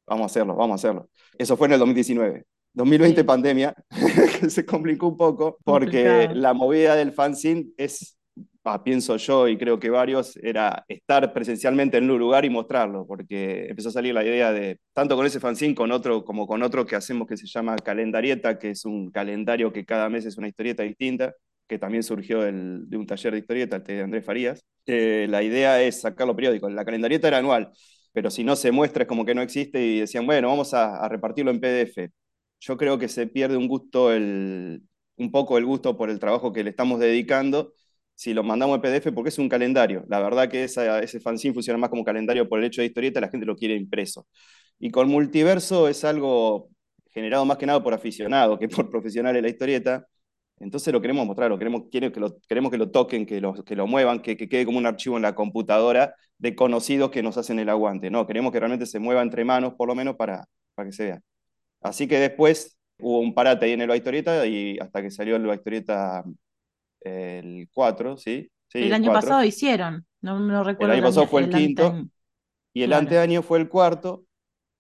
vamos 0.06 0.24
a 0.24 0.26
hacerlo, 0.26 0.54
vamos 0.54 0.72
a 0.72 0.74
hacerlo. 0.76 1.08
Eso 1.38 1.56
fue 1.56 1.68
en 1.68 1.74
el 1.74 1.78
2019. 1.78 2.44
2020 2.74 3.20
sí. 3.20 3.26
pandemia, 3.26 3.74
que 4.40 4.50
se 4.50 4.64
complicó 4.64 5.08
un 5.08 5.16
poco, 5.16 5.58
porque 5.64 6.04
Complicado. 6.04 6.34
la 6.34 6.52
movida 6.54 6.96
del 6.96 7.12
fanzine 7.12 7.68
es 7.76 8.16
ah, 8.64 8.82
pienso 8.84 9.16
yo 9.16 9.48
y 9.48 9.58
creo 9.58 9.78
que 9.78 9.90
varios, 9.90 10.36
era 10.36 10.84
estar 10.88 11.32
presencialmente 11.32 11.98
en 11.98 12.10
un 12.10 12.18
lugar 12.18 12.44
y 12.44 12.50
mostrarlo, 12.50 13.06
porque 13.06 13.66
empezó 13.68 13.88
a 13.88 13.92
salir 13.92 14.14
la 14.14 14.24
idea 14.24 14.52
de, 14.52 14.78
tanto 14.92 15.16
con 15.16 15.26
ese 15.26 15.40
fanzine 15.40 15.74
con 15.74 15.92
otro, 15.92 16.24
como 16.24 16.46
con 16.46 16.62
otro 16.62 16.86
que 16.86 16.96
hacemos 16.96 17.26
que 17.26 17.36
se 17.36 17.46
llama 17.46 17.76
Calendarieta, 17.76 18.58
que 18.58 18.70
es 18.70 18.84
un 18.84 19.10
calendario 19.10 19.72
que 19.72 19.84
cada 19.84 20.08
mes 20.08 20.24
es 20.26 20.36
una 20.38 20.48
historieta 20.48 20.82
distinta, 20.82 21.34
que 21.68 21.78
también 21.78 22.02
surgió 22.02 22.44
el, 22.44 22.88
de 22.88 22.96
un 22.96 23.06
taller 23.06 23.32
de 23.32 23.38
historieta, 23.40 23.78
de 23.78 24.02
Andrés 24.02 24.24
Farías. 24.24 24.64
Eh, 24.86 25.26
la 25.28 25.42
idea 25.42 25.82
es 25.82 26.00
sacarlo 26.00 26.36
periódico. 26.36 26.68
La 26.68 26.84
calendarieta 26.84 27.28
era 27.28 27.38
anual, 27.38 27.70
pero 28.12 28.30
si 28.30 28.44
no 28.44 28.56
se 28.56 28.72
muestra 28.72 29.04
es 29.04 29.08
como 29.08 29.24
que 29.24 29.34
no 29.34 29.42
existe 29.42 29.80
y 29.84 30.00
decían, 30.00 30.26
bueno, 30.26 30.48
vamos 30.48 30.74
a, 30.74 30.96
a 31.04 31.08
repartirlo 31.08 31.50
en 31.50 31.60
PDF. 31.60 32.10
Yo 32.60 32.76
creo 32.76 32.98
que 32.98 33.08
se 33.08 33.26
pierde 33.26 33.56
un 33.56 33.68
gusto, 33.68 34.12
el, 34.12 34.82
un 35.16 35.30
poco 35.32 35.58
el 35.58 35.64
gusto 35.64 35.96
por 35.96 36.10
el 36.10 36.18
trabajo 36.20 36.52
que 36.52 36.62
le 36.64 36.70
estamos 36.70 37.00
dedicando 37.00 37.72
si 38.14 38.34
lo 38.34 38.42
mandamos 38.42 38.76
en 38.76 38.82
PDF 38.82 39.12
porque 39.12 39.30
es 39.30 39.38
un 39.38 39.48
calendario. 39.48 40.04
La 40.08 40.20
verdad 40.20 40.48
que 40.48 40.64
esa, 40.64 41.00
ese 41.00 41.20
fanzine 41.20 41.54
funciona 41.54 41.78
más 41.78 41.90
como 41.90 42.04
calendario 42.04 42.48
por 42.48 42.58
el 42.58 42.66
hecho 42.66 42.80
de 42.80 42.86
historieta, 42.86 43.20
la 43.20 43.28
gente 43.28 43.46
lo 43.46 43.56
quiere 43.56 43.74
impreso. 43.76 44.26
Y 44.78 44.90
con 44.90 45.08
multiverso 45.08 45.88
es 45.88 46.04
algo 46.04 46.70
generado 47.10 47.44
más 47.44 47.58
que 47.58 47.66
nada 47.66 47.82
por 47.82 47.94
aficionados 47.94 48.58
que 48.58 48.68
por 48.68 48.90
profesionales 48.90 49.38
de 49.38 49.42
la 49.42 49.48
historieta. 49.48 50.06
Entonces 50.58 50.92
lo 50.92 51.00
queremos 51.00 51.26
mostrar, 51.26 51.50
lo 51.50 51.58
queremos, 51.58 51.84
que 51.90 52.00
lo, 52.20 52.38
queremos 52.48 52.70
que 52.70 52.78
lo 52.78 52.90
toquen, 52.90 53.26
que 53.26 53.40
lo, 53.40 53.54
que 53.54 53.74
lo 53.76 53.86
muevan, 53.86 54.20
que, 54.22 54.36
que, 54.36 54.48
quede 54.48 54.64
como 54.64 54.78
un 54.78 54.86
archivo 54.86 55.16
en 55.16 55.22
la 55.22 55.34
computadora 55.34 56.14
de 56.38 56.54
conocidos 56.54 57.10
que 57.10 57.22
nos 57.22 57.36
hacen 57.36 57.58
el 57.58 57.68
aguante. 57.68 58.10
No, 58.10 58.26
queremos 58.26 58.52
que 58.52 58.60
realmente 58.60 58.86
se 58.86 58.98
mueva 59.00 59.22
entre 59.22 59.44
manos, 59.44 59.74
por 59.74 59.88
lo 59.88 59.94
menos, 59.94 60.16
para, 60.16 60.46
para 60.74 60.88
que 60.88 60.92
se 60.92 61.04
vea. 61.04 61.20
Así 61.80 62.06
que 62.08 62.18
después 62.18 62.78
hubo 62.98 63.20
un 63.20 63.34
parate 63.34 63.66
ahí 63.66 63.72
en 63.72 63.82
el 63.82 63.94
Historieta 63.94 64.46
y 64.46 64.78
hasta 64.78 65.02
que 65.02 65.10
salió 65.10 65.36
el 65.36 65.46
Historieta 65.52 66.24
el 67.04 67.68
4, 67.72 68.16
¿sí? 68.16 68.50
sí 68.68 68.78
el, 68.84 68.92
año 68.92 69.12
pasado 69.12 69.44
hicieron, 69.44 70.06
no, 70.20 70.38
no 70.38 70.64
recuerdo. 70.64 70.92
El 70.92 70.98
año 70.98 71.08
pasado 71.08 71.26
fue 71.26 71.42
el, 71.42 71.50
quinto 71.50 72.04
y 72.72 72.82
el 72.82 72.92
anteaño 72.92 73.42
fue 73.42 73.58
el 73.58 73.68
cuarto, 73.68 74.24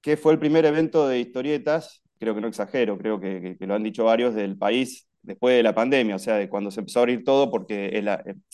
que 0.00 0.16
fue 0.16 0.32
el 0.32 0.38
primer 0.38 0.64
evento 0.64 1.08
de 1.08 1.20
historietas, 1.20 2.02
creo 2.18 2.34
que 2.34 2.40
no 2.40 2.48
exagero, 2.48 2.98
creo 2.98 3.20
que, 3.20 3.56
que, 3.58 3.66
lo 3.66 3.74
han 3.74 3.82
dicho 3.82 4.04
varios 4.04 4.34
del 4.34 4.56
país 4.56 5.08
después 5.22 5.56
de 5.56 5.62
la 5.62 5.74
pandemia, 5.74 6.16
o 6.16 6.18
sea, 6.18 6.36
de 6.36 6.48
cuando 6.48 6.70
se 6.70 6.80
empezó 6.80 6.98
a 6.98 7.02
abrir 7.02 7.24
todo, 7.24 7.50
porque 7.50 7.88
el, 7.88 8.08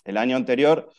el 0.05 0.17
año 0.17 0.37
anterior 0.37 0.91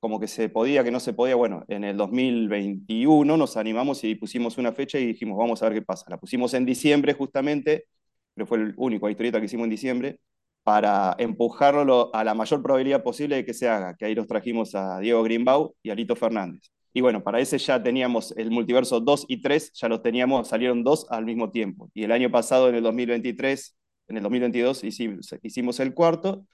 como 0.00 0.20
que 0.20 0.28
se 0.28 0.48
podía, 0.48 0.84
que 0.84 0.90
no 0.90 1.00
se 1.00 1.12
podía. 1.12 1.34
Bueno, 1.34 1.64
en 1.68 1.84
el 1.84 1.96
2021 1.96 3.36
nos 3.36 3.56
animamos 3.56 4.04
y 4.04 4.14
pusimos 4.14 4.58
una 4.58 4.72
fecha 4.72 4.98
y 4.98 5.06
dijimos, 5.06 5.36
vamos 5.38 5.62
a 5.62 5.68
ver 5.68 5.80
qué 5.80 5.82
pasa. 5.82 6.06
La 6.08 6.18
pusimos 6.18 6.54
en 6.54 6.64
diciembre 6.64 7.14
justamente, 7.14 7.86
pero 8.34 8.46
fue 8.46 8.58
el 8.58 8.74
único 8.76 9.08
historieta 9.10 9.40
que 9.40 9.46
hicimos 9.46 9.64
en 9.64 9.70
diciembre, 9.70 10.20
para 10.68 11.16
empujarlo 11.16 12.14
a 12.14 12.22
la 12.24 12.34
mayor 12.34 12.62
probabilidad 12.62 13.02
posible 13.02 13.36
de 13.36 13.46
que 13.46 13.54
se 13.54 13.70
haga, 13.70 13.96
que 13.96 14.04
ahí 14.04 14.14
los 14.14 14.26
trajimos 14.26 14.74
a 14.74 14.98
Diego 14.98 15.22
Greenbaum 15.22 15.70
y 15.82 15.88
a 15.88 15.94
Lito 15.94 16.14
Fernández. 16.14 16.70
Y 16.92 17.00
bueno, 17.00 17.22
para 17.24 17.40
ese 17.40 17.56
ya 17.56 17.82
teníamos 17.82 18.34
el 18.36 18.50
multiverso 18.50 19.00
2 19.00 19.24
y 19.28 19.40
3, 19.40 19.72
ya 19.72 19.88
los 19.88 20.02
teníamos, 20.02 20.46
salieron 20.46 20.84
dos 20.84 21.06
al 21.08 21.24
mismo 21.24 21.50
tiempo. 21.50 21.90
Y 21.94 22.04
el 22.04 22.12
año 22.12 22.30
pasado, 22.30 22.68
en 22.68 22.74
el 22.74 22.82
2023, 22.82 23.78
en 24.08 24.16
el 24.18 24.22
2022, 24.22 24.84
hicimos, 24.84 25.34
hicimos 25.42 25.80
el 25.80 25.94
cuarto, 25.94 26.44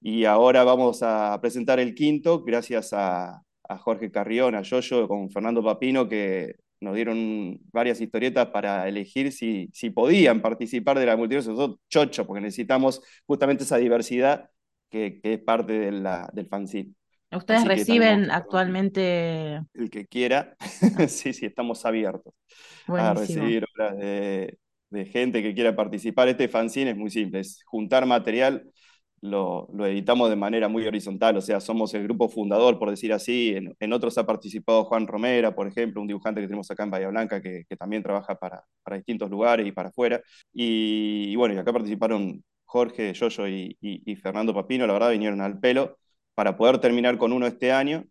y 0.00 0.26
ahora 0.26 0.62
vamos 0.62 1.02
a 1.02 1.36
presentar 1.40 1.80
el 1.80 1.96
quinto, 1.96 2.44
gracias 2.44 2.92
a, 2.92 3.42
Jorge 3.80 4.12
Carrión, 4.12 4.54
a 4.54 4.62
Yoyo, 4.62 5.08
con 5.08 5.28
Fernando 5.28 5.60
Papino, 5.64 6.08
que 6.08 6.54
nos 6.80 6.94
dieron 6.94 7.58
varias 7.72 8.00
historietas 8.00 8.48
para 8.48 8.88
elegir 8.88 9.32
si, 9.32 9.68
si 9.72 9.90
podían 9.90 10.42
participar 10.42 10.98
de 10.98 11.06
la 11.06 11.16
multiverso. 11.16 11.50
Nosotros, 11.50 11.80
chocho, 11.88 12.26
porque 12.26 12.40
necesitamos 12.40 13.02
justamente 13.26 13.64
esa 13.64 13.78
diversidad 13.78 14.50
que, 14.90 15.20
es 15.22 15.38
parte 15.40 15.72
de 15.72 15.92
la, 15.92 16.28
del 16.32 16.46
fanzine. 16.46 16.92
¿Ustedes 17.32 17.64
reciben 17.64 18.30
actualmente? 18.30 19.60
El 19.74 19.90
que 19.90 20.06
quiera, 20.06 20.56
sí, 21.08 21.32
sí, 21.32 21.46
estamos 21.46 21.84
abiertos 21.84 22.32
a 22.86 23.14
recibir 23.14 23.64
obras 23.74 23.98
de, 23.98 24.58
de, 24.90 25.04
gente 25.06 25.42
que 25.42 25.54
quiera 25.54 25.74
participar. 25.74 26.28
Este 26.28 26.48
fanzine 26.48 26.90
es 26.92 26.96
muy 26.96 27.10
simple, 27.10 27.40
es 27.40 27.62
juntar 27.64 28.06
material 28.06 28.70
lo, 29.30 29.68
editamos 29.86 30.30
de 30.30 30.36
manera 30.36 30.68
muy 30.68 30.86
horizontal, 30.86 31.36
o 31.36 31.40
sea, 31.40 31.60
somos 31.60 31.92
el 31.94 32.04
grupo 32.04 32.28
fundador, 32.28 32.78
por 32.78 32.90
decir 32.90 33.12
así. 33.12 33.54
En, 33.78 33.92
otros 33.92 34.18
ha 34.18 34.26
participado 34.26 34.84
Juan 34.84 35.06
Romera, 35.06 35.54
por 35.54 35.66
ejemplo, 35.66 36.00
un 36.00 36.06
dibujante 36.06 36.40
que 36.40 36.46
tenemos 36.46 36.70
acá 36.70 36.84
en 36.84 36.90
Bahía 36.90 37.08
Blanca, 37.08 37.40
que, 37.42 37.64
también 37.78 38.02
trabaja 38.02 38.34
para, 38.36 38.64
distintos 38.96 39.30
lugares 39.30 39.66
y 39.66 39.72
para 39.72 39.90
afuera. 39.90 40.20
Y, 40.52 41.34
bueno, 41.36 41.54
y 41.54 41.58
acá 41.58 41.72
participaron 41.72 42.42
Jorge, 42.64 43.12
Yoyo 43.14 43.48
y, 43.48 43.76
y, 43.80 44.16
Fernando 44.16 44.54
Papino, 44.54 44.86
la 44.86 44.92
verdad, 44.94 45.10
vinieron 45.10 45.40
al 45.40 45.58
pelo 45.60 45.98
para 46.34 46.56
poder 46.56 46.78
terminar 46.78 47.18
con 47.18 47.32
uno 47.32 47.46
este 47.46 47.72
año. 47.72 48.04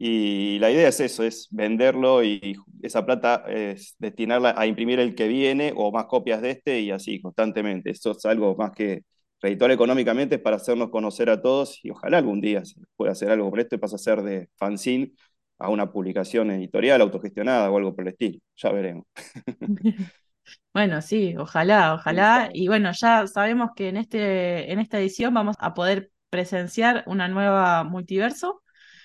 Y 0.00 0.58
la 0.60 0.70
idea 0.70 0.88
es 0.88 1.00
eso, 1.00 1.24
es 1.24 1.48
venderlo 1.50 2.22
y 2.22 2.56
esa 2.82 3.04
plata 3.04 3.44
es 3.48 3.96
destinarla 3.98 4.54
a 4.56 4.66
imprimir 4.66 5.00
el 5.00 5.14
que 5.16 5.26
viene 5.26 5.72
o 5.76 5.90
más 5.90 6.06
copias 6.06 6.40
de 6.40 6.50
este 6.52 6.80
y 6.80 6.90
así 6.92 7.20
constantemente. 7.20 7.90
Eso 7.90 8.12
es 8.12 8.24
algo 8.24 8.54
más 8.56 8.72
que, 8.72 9.02
redituar 9.40 9.70
económicamente 9.70 10.36
es 10.36 10.40
para 10.40 10.56
hacernos 10.56 10.90
conocer 10.90 11.30
a 11.30 11.40
todos 11.40 11.80
y 11.82 11.90
ojalá 11.90 12.18
algún 12.18 12.40
día 12.40 12.64
se 12.64 12.80
pueda 12.96 13.12
hacer 13.12 13.30
algo 13.30 13.50
por 13.50 13.60
esto 13.60 13.76
y 13.76 13.78
pase 13.78 13.96
a 13.96 13.98
ser 13.98 14.22
de 14.22 14.48
fanzine 14.56 15.12
a 15.58 15.68
una 15.70 15.90
publicación 15.90 16.50
editorial 16.50 17.00
autogestionada 17.00 17.70
o 17.70 17.76
algo 17.76 17.94
por 17.94 18.02
el 18.02 18.08
estilo. 18.12 18.38
Ya 18.56 18.72
veremos. 18.72 19.04
Bueno, 20.72 21.02
sí, 21.02 21.34
ojalá, 21.36 21.92
ojalá. 21.92 22.48
Y 22.54 22.68
bueno, 22.68 22.90
ya 22.92 23.26
sabemos 23.26 23.70
que 23.76 23.88
en, 23.88 23.98
este, 23.98 24.72
en 24.72 24.78
esta 24.78 24.98
edición 24.98 25.34
vamos 25.34 25.56
a 25.58 25.74
poder 25.74 26.10
presenciar 26.30 27.04
una 27.06 27.28
nueva 27.28 27.84
multiverso. 27.84 28.62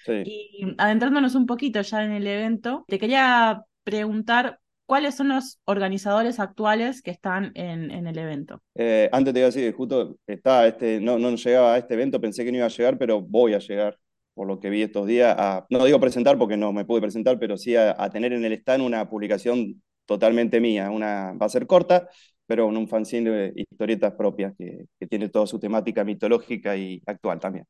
Y 0.07 0.75
adentrándonos 0.77 1.35
un 1.35 1.45
poquito 1.45 1.81
ya 1.81 2.03
en 2.03 2.11
el 2.11 2.27
evento, 2.27 2.85
te 2.87 2.99
quería 2.99 3.63
preguntar 3.83 4.59
¿Cuáles 4.85 5.15
son 5.15 5.29
los 5.29 5.59
organizadores 5.65 6.39
actuales 6.39 7.01
que 7.01 7.11
están 7.11 7.51
en, 7.55 7.91
el 7.91 8.17
evento? 8.17 8.61
Eh, 8.75 9.09
antes 9.11 9.33
te 9.33 9.39
iba 9.39 9.47
a 9.47 9.51
decir, 9.51 9.73
justo 9.73 10.17
está 10.27 10.67
este, 10.67 10.99
no, 10.99 11.17
no 11.17 11.35
llegaba 11.35 11.73
a 11.73 11.77
este 11.77 11.93
evento, 11.93 12.19
pensé 12.19 12.43
que 12.43 12.51
no 12.51 12.57
iba 12.57 12.65
a 12.65 12.69
llegar, 12.69 12.97
pero 12.97 13.21
voy 13.21 13.53
a 13.53 13.59
llegar, 13.59 13.97
por 14.33 14.47
lo 14.47 14.59
que 14.59 14.69
vi 14.69 14.81
estos 14.81 15.07
días, 15.07 15.35
a, 15.37 15.65
no 15.69 15.85
digo 15.85 15.99
presentar 15.99 16.37
porque 16.37 16.57
no 16.57 16.73
me 16.73 16.83
pude 16.83 17.01
presentar, 17.01 17.39
pero 17.39 17.57
sí 17.57 17.75
a, 17.77 17.95
tener 18.09 18.33
en 18.33 18.43
el 18.43 18.53
stand 18.53 18.83
una 18.83 19.09
publicación 19.09 19.81
totalmente 20.05 20.59
mía. 20.59 20.91
Una, 20.91 21.33
va 21.33 21.45
a 21.45 21.49
ser 21.49 21.65
corta, 21.65 22.09
pero 22.45 22.69
en 22.69 22.75
un 22.75 22.87
fanzine 22.89 23.29
de 23.29 23.53
historietas 23.55 24.13
propias 24.13 24.53
que, 24.57 24.85
tiene 25.07 25.29
toda 25.29 25.47
su 25.47 25.59
temática 25.59 26.03
mitológica 26.03 26.75
y 26.75 27.01
actual 27.05 27.39
también. 27.39 27.65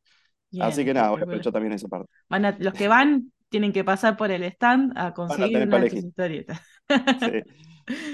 Así 0.60 0.84
que 0.84 0.94
nada, 0.94 1.10
voy 1.12 1.20
a 1.20 1.24
aprovechar 1.24 1.54
también 1.54 1.74
esa 1.74 1.88
parte. 1.88 2.10
los 2.60 2.74
que 2.74 2.88
van 2.88 3.32
tienen 3.50 3.72
que 3.72 3.84
pasar 3.84 4.18
por 4.18 4.32
el 4.32 4.44
stand 4.44 4.98
a 4.98 5.14
conseguir 5.14 5.68
una 5.68 5.78
de 5.78 5.88
historietas. 5.88 6.60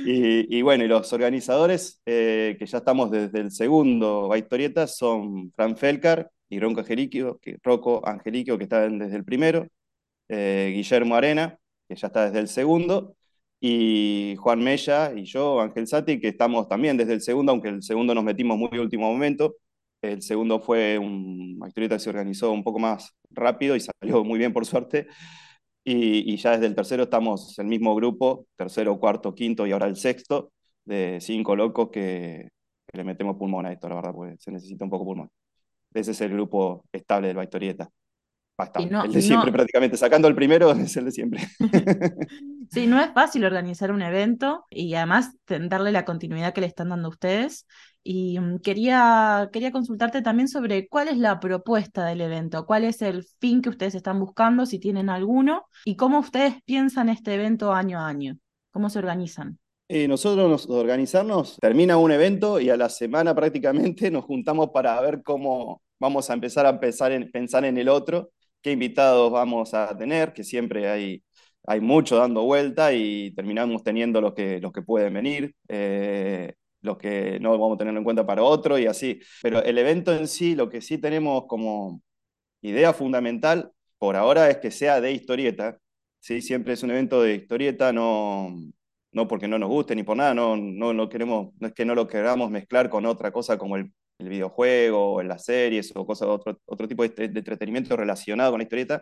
Y, 0.06 0.62
bueno, 0.64 0.84
y 0.84 0.88
los 0.88 1.14
organizadores, 1.14 2.02
eh, 2.06 2.56
que 2.58 2.66
ya 2.66 2.80
estamos 2.80 3.12
desde 3.12 3.40
el 3.40 3.52
segundo 3.52 4.32
a 4.34 4.38
historietas, 4.38 4.98
son 4.98 5.52
Fran 5.56 5.78
Felcar 5.78 6.32
y 6.50 6.60
Ronco 6.60 6.80
Angeliquio, 6.80 7.40
que, 7.40 7.58
Rocco 7.62 8.02
Angeliquio, 8.08 8.58
que 8.58 8.64
está 8.64 8.90
desde 8.90 9.16
el 9.16 9.24
primero, 9.24 9.68
eh, 10.30 10.72
Guillermo 10.76 11.16
Arena, 11.16 11.58
que 11.88 11.96
ya 11.96 12.08
está 12.08 12.26
desde 12.26 12.40
el 12.40 12.48
segundo, 12.48 13.16
y 13.60 14.36
Juan 14.40 14.60
Mella 14.64 15.14
y 15.16 15.26
yo, 15.26 15.62
Ángel 15.62 15.88
Sati, 15.88 16.20
que 16.20 16.30
estamos 16.30 16.68
también 16.68 16.98
desde 16.98 17.14
el 17.14 17.22
segundo, 17.22 17.52
aunque 17.52 17.70
el 17.70 17.84
segundo 17.84 18.16
nos 18.16 18.24
metimos 18.24 18.58
muy 18.58 18.80
último 18.80 19.12
momento. 19.12 19.58
El 20.02 20.22
segundo 20.22 20.62
fue 20.62 20.98
una 20.98 21.68
historieta 21.68 21.96
que 21.96 22.00
se 22.00 22.10
organizó 22.10 22.52
un 22.52 22.64
poco 22.64 22.80
más 22.80 23.14
rápido 23.32 23.76
y 23.76 23.82
salió 23.82 24.24
muy 24.24 24.40
bien 24.40 24.54
por 24.54 24.66
suerte. 24.66 25.08
Y, 25.84 26.38
ya 26.38 26.52
desde 26.52 26.68
el 26.68 26.76
tercero 26.76 27.04
estamos 27.04 27.58
el 27.58 27.68
mismo 27.68 27.96
grupo, 27.96 28.46
tercero, 28.56 29.00
cuarto, 29.00 29.34
quinto 29.34 29.66
y 29.66 29.72
ahora 29.72 29.88
el 29.88 29.96
sexto, 29.96 30.52
de 30.86 31.20
cinco 31.22 31.56
locos 31.56 31.90
que, 31.92 32.50
le 32.92 33.04
metemos 33.04 33.38
pulmón 33.38 33.66
a 33.66 33.72
esto, 33.72 33.88
la 33.88 33.96
verdad, 33.96 34.14
porque 34.14 34.36
se 34.40 34.52
necesita 34.52 34.84
un 34.84 34.90
poco 34.90 35.06
pulmón. 35.06 35.30
Ese 35.94 36.12
es 36.12 36.22
el 36.22 36.34
grupo 36.34 36.84
estable 36.92 37.28
del 37.28 37.38
Baitorieta. 37.38 37.90
Bastante. 38.58 38.94
el 38.94 39.14
de 39.14 39.22
siempre 39.22 39.52
prácticamente, 39.52 39.96
sacando 39.96 40.28
el 40.28 40.36
primero, 40.36 40.72
es 40.74 40.98
el 40.98 41.06
de 41.06 41.12
siempre. 41.12 41.48
Sí, 42.72 42.86
no 42.86 43.02
es 43.02 43.12
fácil 43.14 43.46
organizar 43.46 43.92
un 43.92 44.04
evento 44.04 44.68
y 44.70 44.94
además 44.94 45.36
darle 45.48 45.92
la 45.92 46.06
continuidad 46.06 46.54
que 46.54 46.62
le 46.62 46.68
están 46.68 46.90
dando 46.90 47.10
ustedes. 47.10 47.66
Y 48.04 48.40
mm, 48.40 48.60
quería, 48.60 49.50
quería 49.52 49.72
consultarte 49.72 50.22
también 50.22 50.48
sobre 50.48 50.88
cuál 50.88 51.08
es 51.08 51.18
la 51.18 51.40
propuesta 51.40 52.06
del 52.06 52.22
evento, 52.22 52.66
cuál 52.66 52.84
es 52.84 53.02
el 53.02 53.24
fin 53.40 53.62
que 53.62 53.70
ustedes 53.70 53.96
están 53.96 54.20
buscando, 54.20 54.66
si 54.66 54.80
tienen 54.80 55.10
alguno, 55.10 55.66
y 55.86 55.96
cómo 55.96 56.20
ustedes 56.20 56.56
piensan 56.66 57.10
este 57.10 57.36
evento 57.36 57.74
año 57.74 58.00
a 58.00 58.08
año, 58.08 58.38
cómo 58.72 58.90
se 58.90 59.00
organizan. 59.00 59.60
Eh, 59.88 60.08
nosotros 60.08 60.50
nos 60.50 60.70
organizarnos, 60.70 61.58
termina 61.60 61.98
un 61.98 62.12
evento 62.12 62.60
y 62.60 62.70
a 62.70 62.78
la 62.78 62.90
semana 62.90 63.34
prácticamente 63.34 64.12
nos 64.12 64.26
juntamos 64.26 64.70
para 64.70 65.00
ver 65.02 65.24
cómo 65.24 65.82
vamos 66.00 66.30
a 66.30 66.34
empezar 66.34 66.66
a 66.66 66.80
pensar 66.80 67.12
en, 67.12 67.32
pensar 67.32 67.66
en 67.66 67.78
el 67.78 67.90
otro, 67.90 68.32
qué 68.62 68.72
invitados 68.72 69.32
vamos 69.32 69.74
a 69.74 69.98
tener, 69.98 70.34
que 70.34 70.44
siempre 70.44 70.90
hay 70.90 71.24
hay 71.70 71.82
mucho 71.82 72.18
dando 72.18 72.44
vuelta 72.44 72.94
y 72.94 73.32
terminamos 73.36 73.84
teniendo 73.84 74.22
los 74.22 74.34
que, 74.34 74.60
los 74.60 74.72
que 74.72 74.82
pueden 74.82 75.14
venir, 75.14 75.56
eh, 75.68 76.54
los 76.82 76.98
que 76.98 77.40
no 77.40 77.52
vamos 77.52 77.76
a 77.76 77.78
tener 77.80 77.96
en 77.96 78.04
cuenta 78.04 78.26
para 78.26 78.44
otro 78.44 78.78
y 78.80 78.86
así. 78.86 79.22
Pero 79.42 79.64
el 79.64 79.78
evento 79.78 80.14
en 80.14 80.28
sí, 80.28 80.56
lo 80.56 80.70
que 80.70 80.82
sí 80.82 80.98
tenemos 80.98 81.46
como 81.48 82.02
idea 82.62 82.94
fundamental 82.94 83.72
por 83.98 84.16
ahora 84.16 84.50
es 84.50 84.58
que 84.58 84.72
sea 84.72 85.02
de 85.02 85.12
historieta. 85.12 85.78
¿sí? 86.20 86.42
Siempre 86.42 86.74
es 86.74 86.84
un 86.84 86.92
evento 86.92 87.22
de 87.22 87.36
historieta, 87.36 87.94
no, 87.94 88.56
no 89.12 89.28
porque 89.28 89.48
no 89.48 89.60
nos 89.60 89.70
guste 89.70 89.96
ni 89.96 90.04
por 90.04 90.18
nada, 90.18 90.34
no, 90.34 90.56
no, 90.58 90.94
no, 90.94 91.10
queremos, 91.10 91.54
no 91.60 91.68
es 91.68 91.74
que 91.74 91.86
no 91.86 91.96
lo 91.96 92.08
queramos 92.08 92.52
mezclar 92.52 92.90
con 92.90 93.06
otra 93.06 93.32
cosa 93.32 93.58
como 93.58 93.76
el, 93.78 93.92
el 94.20 94.30
videojuego 94.30 95.14
o 95.16 95.24
las 95.24 95.46
series 95.46 95.92
o 95.96 96.06
cosas, 96.06 96.28
otro, 96.28 96.60
otro 96.66 96.88
tipo 96.88 97.04
de 97.04 97.26
entretenimiento 97.26 97.96
relacionado 97.98 98.52
con 98.52 98.60
la 98.60 98.64
historieta, 98.64 99.02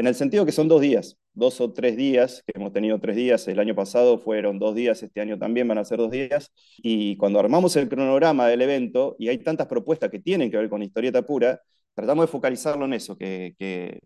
en 0.00 0.06
el 0.06 0.14
sentido 0.14 0.46
que 0.46 0.52
son 0.52 0.66
dos 0.68 0.80
días, 0.80 1.18
dos 1.34 1.60
o 1.60 1.72
tres 1.72 1.96
días, 1.96 2.42
que 2.46 2.52
hemos 2.56 2.72
tenido 2.72 2.98
tres 3.00 3.16
días, 3.16 3.46
el 3.48 3.60
año 3.60 3.74
pasado 3.74 4.18
fueron 4.18 4.58
dos 4.58 4.74
días, 4.74 5.02
este 5.02 5.20
año 5.20 5.38
también 5.38 5.68
van 5.68 5.78
a 5.78 5.84
ser 5.84 5.98
dos 5.98 6.10
días, 6.10 6.52
y 6.78 7.16
cuando 7.18 7.38
armamos 7.38 7.76
el 7.76 7.88
cronograma 7.88 8.48
del 8.48 8.62
evento, 8.62 9.14
y 9.18 9.28
hay 9.28 9.38
tantas 9.38 9.66
propuestas 9.66 10.10
que 10.10 10.18
tienen 10.18 10.50
que 10.50 10.56
ver 10.56 10.70
con 10.70 10.82
historieta 10.82 11.22
pura, 11.22 11.60
tratamos 11.94 12.24
de 12.24 12.32
focalizarlo 12.32 12.86
en 12.86 12.94
eso, 12.94 13.16
que, 13.16 13.54
que, 13.58 14.00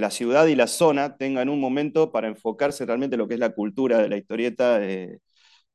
la 0.00 0.10
ciudad 0.10 0.46
y 0.46 0.54
la 0.54 0.68
zona 0.68 1.16
tengan 1.16 1.48
un 1.48 1.60
momento 1.60 2.12
para 2.12 2.28
enfocarse 2.28 2.86
realmente 2.86 3.16
en 3.16 3.18
lo 3.18 3.26
que 3.28 3.34
es 3.34 3.40
la 3.40 3.50
cultura 3.50 3.98
de 3.98 4.08
la 4.08 4.16
historieta, 4.16 4.80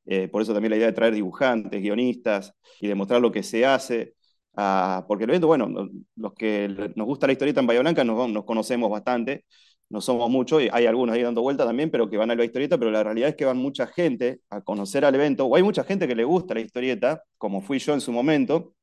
Eh, 0.06 0.28
por 0.28 0.42
eso 0.42 0.52
también 0.52 0.70
la 0.70 0.76
idea 0.76 0.86
de 0.86 0.92
traer 0.92 1.14
dibujantes, 1.14 1.80
guionistas 1.82 2.52
y 2.80 2.86
demostrar 2.88 3.20
lo 3.20 3.32
que 3.32 3.42
se 3.42 3.66
hace. 3.66 4.14
Ah, 4.56 5.04
porque 5.08 5.24
el 5.24 5.30
evento, 5.30 5.48
bueno, 5.48 5.68
los 6.16 6.32
que 6.34 6.68
nos 6.94 7.06
gusta 7.06 7.26
la 7.26 7.32
historieta 7.32 7.60
en 7.60 7.66
Bahía 7.66 7.80
Blanca 7.80 8.04
nos, 8.04 8.28
nos 8.30 8.44
conocemos 8.44 8.90
bastante, 8.90 9.44
no 9.88 10.00
somos 10.00 10.30
muchos, 10.30 10.62
y 10.62 10.68
hay 10.72 10.86
algunos 10.86 11.14
ahí 11.14 11.22
dando 11.22 11.42
vuelta 11.42 11.64
también, 11.64 11.90
pero 11.90 12.10
que 12.10 12.16
van 12.16 12.30
a 12.30 12.34
la 12.34 12.44
historieta, 12.44 12.78
pero 12.78 12.90
la 12.90 13.04
realidad 13.04 13.30
es 13.30 13.36
que 13.36 13.44
van 13.44 13.58
mucha 13.58 13.86
gente 13.86 14.40
a 14.50 14.60
conocer 14.62 15.04
al 15.04 15.14
evento, 15.14 15.46
o 15.46 15.56
hay 15.56 15.62
mucha 15.62 15.84
gente 15.84 16.08
que 16.08 16.14
le 16.16 16.24
gusta 16.24 16.54
la 16.54 16.60
historieta, 16.60 17.22
como 17.38 17.60
fui 17.62 17.78
yo 17.78 17.94
en 17.94 18.00
su 18.00 18.12
momento, 18.12 18.74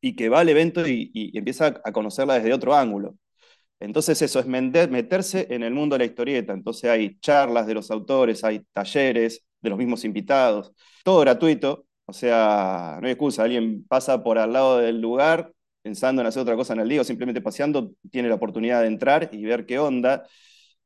y 0.00 0.16
que 0.16 0.28
va 0.28 0.40
al 0.40 0.48
evento 0.48 0.86
y, 0.86 1.32
empieza 1.34 1.80
a 1.84 1.92
conocerla 1.92 2.34
desde 2.34 2.52
otro 2.54 2.74
ángulo. 2.74 3.16
Entonces 3.80 4.20
eso 4.22 4.40
es 4.40 4.46
meterse 4.46 5.46
en 5.50 5.62
el 5.62 5.74
mundo 5.74 5.94
de 5.94 6.00
la 6.00 6.04
historieta. 6.06 6.52
Entonces 6.52 6.90
hay 6.90 7.18
charlas 7.20 7.66
de 7.66 7.74
los 7.74 7.90
autores, 7.90 8.44
hay 8.44 8.62
talleres 8.72 9.44
de 9.60 9.70
los 9.70 9.78
mismos 9.78 10.04
invitados, 10.04 10.72
todo 11.04 11.20
gratuito. 11.20 11.86
O 12.06 12.12
sea, 12.12 12.98
no 13.00 13.06
hay 13.06 13.12
excusa, 13.12 13.44
alguien 13.44 13.84
pasa 13.86 14.22
por 14.22 14.38
al 14.38 14.52
lado 14.52 14.78
del 14.78 15.00
lugar 15.00 15.52
pensando 15.82 16.22
en 16.22 16.28
hacer 16.28 16.42
otra 16.42 16.56
cosa 16.56 16.74
en 16.74 16.80
el 16.80 16.88
día 16.88 17.00
o 17.00 17.04
simplemente 17.04 17.40
paseando, 17.40 17.92
tiene 18.10 18.28
la 18.28 18.34
oportunidad 18.34 18.82
de 18.82 18.88
entrar 18.88 19.30
y 19.32 19.44
ver 19.44 19.66
qué 19.66 19.78
onda 19.78 20.26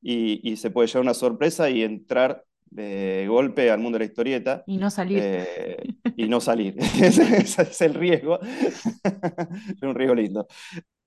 y, 0.01 0.57
se 0.57 0.71
puede 0.71 0.89
llevar 0.89 1.03
una 1.03 1.15
sorpresa 1.15 1.71
y 1.71 1.83
entrar 1.83 2.45
de 2.67 3.27
golpe 3.29 3.71
al 3.71 3.81
mundo 3.81 3.99
de 3.99 4.05
la 4.05 4.11
historieta. 4.11 4.65
Y 4.67 4.79
no 4.79 4.91
salir. 4.91 5.21
Eh, 5.23 5.77
y 6.17 6.29
no 6.29 6.41
salir. 6.41 6.77
ese, 7.01 7.43
es 7.43 7.81
el 7.81 7.95
riesgo. 7.95 8.41
es 9.03 9.83
un 9.83 9.95
riesgo 9.95 10.15
lindo. 10.15 10.47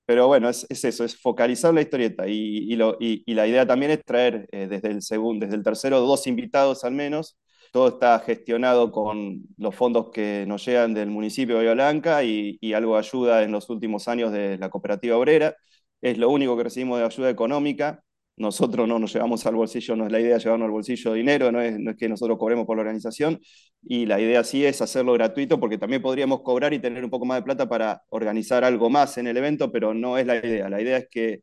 Pero 0.06 0.28
bueno, 0.28 0.50
es, 0.50 0.66
eso, 0.70 1.04
es 1.04 1.20
focalizar 1.20 1.74
la 1.74 1.82
historieta. 1.82 2.28
Y, 2.28 2.72
y, 2.72 3.34
la 3.34 3.48
idea 3.48 3.66
también 3.66 3.92
es 3.92 4.04
traer 4.06 4.48
eh, 4.52 4.68
desde, 4.70 4.90
el 4.90 5.02
segundo, 5.02 5.46
desde 5.46 5.58
el 5.58 5.64
tercero 5.64 6.00
dos 6.00 6.28
invitados 6.28 6.84
al 6.84 6.94
menos 6.94 7.38
todo 7.76 7.90
está 7.90 8.18
gestionado 8.20 8.90
con 8.90 9.44
los 9.58 9.76
fondos 9.76 10.10
que 10.10 10.46
nos 10.48 10.66
llegan 10.66 10.94
del 10.94 11.10
municipio 11.10 11.56
de 11.56 11.66
Bahía 11.66 11.74
Blanca 11.74 12.24
y, 12.24 12.58
algo 12.74 12.94
de 12.94 13.00
ayuda 13.00 13.44
en 13.44 13.52
los 13.52 13.70
últimos 13.70 14.08
años 14.08 14.32
de 14.32 14.58
la 14.58 14.70
cooperativa 14.70 15.18
obrera. 15.18 15.58
Es 16.02 16.18
lo 16.18 16.30
único 16.30 16.56
que 16.56 16.64
recibimos 16.64 17.00
de 17.00 17.06
ayuda 17.06 17.30
económica. 17.30 18.02
Nosotros 18.38 18.88
no 18.88 18.98
nos 18.98 19.12
llevamos 19.14 19.46
al 19.46 19.56
bolsillo, 19.56 19.98
no 19.98 20.06
es 20.06 20.12
la 20.14 20.22
idea 20.22 20.38
llevarnos 20.38 20.68
al 20.68 20.72
bolsillo 20.72 21.12
dinero, 21.12 21.52
no 21.52 21.60
es, 21.60 21.78
no 21.78 21.92
es 21.92 21.98
que 21.98 22.08
nosotros 22.08 22.38
cobremos 22.38 22.66
por 22.66 22.78
la 22.78 22.84
organización. 22.84 23.42
Y 23.84 24.06
la 24.06 24.22
idea 24.22 24.46
sí 24.46 24.66
es 24.66 24.82
hacerlo 24.82 25.12
gratuito 25.12 25.60
porque 25.60 25.78
también 25.78 26.02
podríamos 26.02 26.44
cobrar 26.44 26.74
y 26.74 26.80
tener 26.80 27.04
un 27.04 27.10
poco 27.10 27.26
más 27.26 27.40
de 27.40 27.44
plata 27.44 27.68
para 27.68 28.04
organizar 28.08 28.64
algo 28.64 28.90
más 28.90 29.18
en 29.18 29.28
el 29.28 29.36
evento, 29.36 29.70
pero 29.74 29.94
no 29.94 30.18
es 30.18 30.26
la 30.26 30.38
idea. 30.38 30.70
La 30.70 30.82
idea 30.82 30.98
es 30.98 31.08
que 31.12 31.42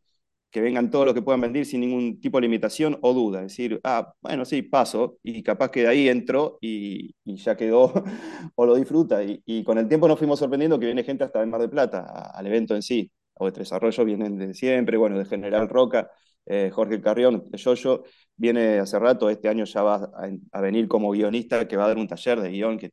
que 0.53 0.61
vengan 0.61 0.91
todos 0.91 1.07
los 1.07 1.15
que 1.15 1.23
puedan 1.23 1.41
venir 1.41 1.65
sin 1.65 1.81
ningún 1.81 2.21
tipo 2.21 2.37
de 2.39 2.43
limitación 2.43 2.99
o 3.01 3.15
duda. 3.15 3.41
Es 3.41 3.53
decir, 3.53 3.81
ah, 3.85 4.15
bueno, 4.21 4.45
sí, 4.45 4.63
paso, 4.63 5.19
y 5.23 5.43
capaz 5.43 5.71
que 5.71 5.83
de 5.83 5.89
ahí 5.89 6.09
entro 6.09 6.59
y, 6.61 7.15
ya 7.25 7.57
quedó, 7.57 7.93
o 8.55 8.67
lo 8.67 8.75
disfruta. 8.77 9.23
Y, 9.25 9.65
con 9.65 9.79
el 9.79 9.89
tiempo 9.89 10.07
nos 10.07 10.19
fuimos 10.19 10.39
sorprendiendo 10.39 10.79
que 10.79 10.87
viene 10.87 11.05
gente 11.05 11.25
hasta 11.25 11.41
de 11.41 11.47
Mar 11.47 11.61
de 11.61 11.69
Plata, 11.71 12.31
al 12.35 12.47
evento 12.47 12.75
en 12.75 12.83
sí. 12.83 13.11
O 13.35 13.47
de 13.47 13.53
Tres 13.53 13.73
Arroyos 13.73 14.05
vienen 14.05 14.37
de 14.37 14.53
siempre, 14.53 14.99
bueno, 14.99 15.19
de 15.19 15.25
General 15.25 15.69
Roca, 15.69 16.11
eh, 16.45 16.71
Jorge 16.71 17.01
Carrión, 17.01 17.45
Yoyo, 17.53 18.05
viene 18.37 18.79
hace 18.79 18.99
rato, 18.99 19.31
este 19.31 19.49
año 19.49 19.65
ya 19.65 19.83
va 19.83 20.11
a, 20.53 20.61
venir 20.61 20.87
como 20.87 21.11
guionista 21.13 21.67
que 21.67 21.77
va 21.77 21.85
a 21.87 21.89
dar 21.89 21.99
un 21.99 22.07
taller 22.09 22.41
de 22.41 22.51
guion 22.51 22.79
que 22.79 22.91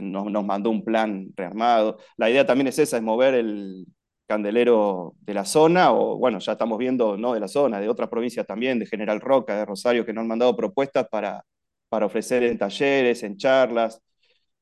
nos, 0.00 0.30
nos 0.30 0.44
mandó 0.46 0.70
un 0.70 0.82
plan 0.82 1.28
rearmado. 1.36 1.98
La 2.16 2.30
idea 2.30 2.46
también 2.46 2.68
es 2.68 2.78
esa, 2.78 2.96
es 2.96 3.02
mover 3.02 3.34
el, 3.34 3.86
candelero 4.26 5.14
de 5.20 5.34
la 5.34 5.44
zona, 5.44 5.92
o 5.92 6.16
bueno, 6.16 6.38
ya 6.38 6.52
estamos 6.52 6.78
viendo, 6.78 7.16
no 7.16 7.34
de 7.34 7.40
la 7.40 7.48
zona, 7.48 7.80
de 7.80 7.88
otras 7.88 8.08
provincias 8.08 8.46
también, 8.46 8.78
de 8.78 8.86
General 8.86 9.20
Roca, 9.20 9.56
de 9.56 9.64
Rosario, 9.64 10.06
que 10.06 10.12
nos 10.12 10.22
han 10.22 10.28
mandado 10.28 10.56
propuestas 10.56 11.06
para, 11.10 11.44
para 11.88 12.06
ofrecer 12.06 12.42
en 12.42 12.58
talleres, 12.58 13.22
en 13.22 13.36
charlas, 13.36 14.00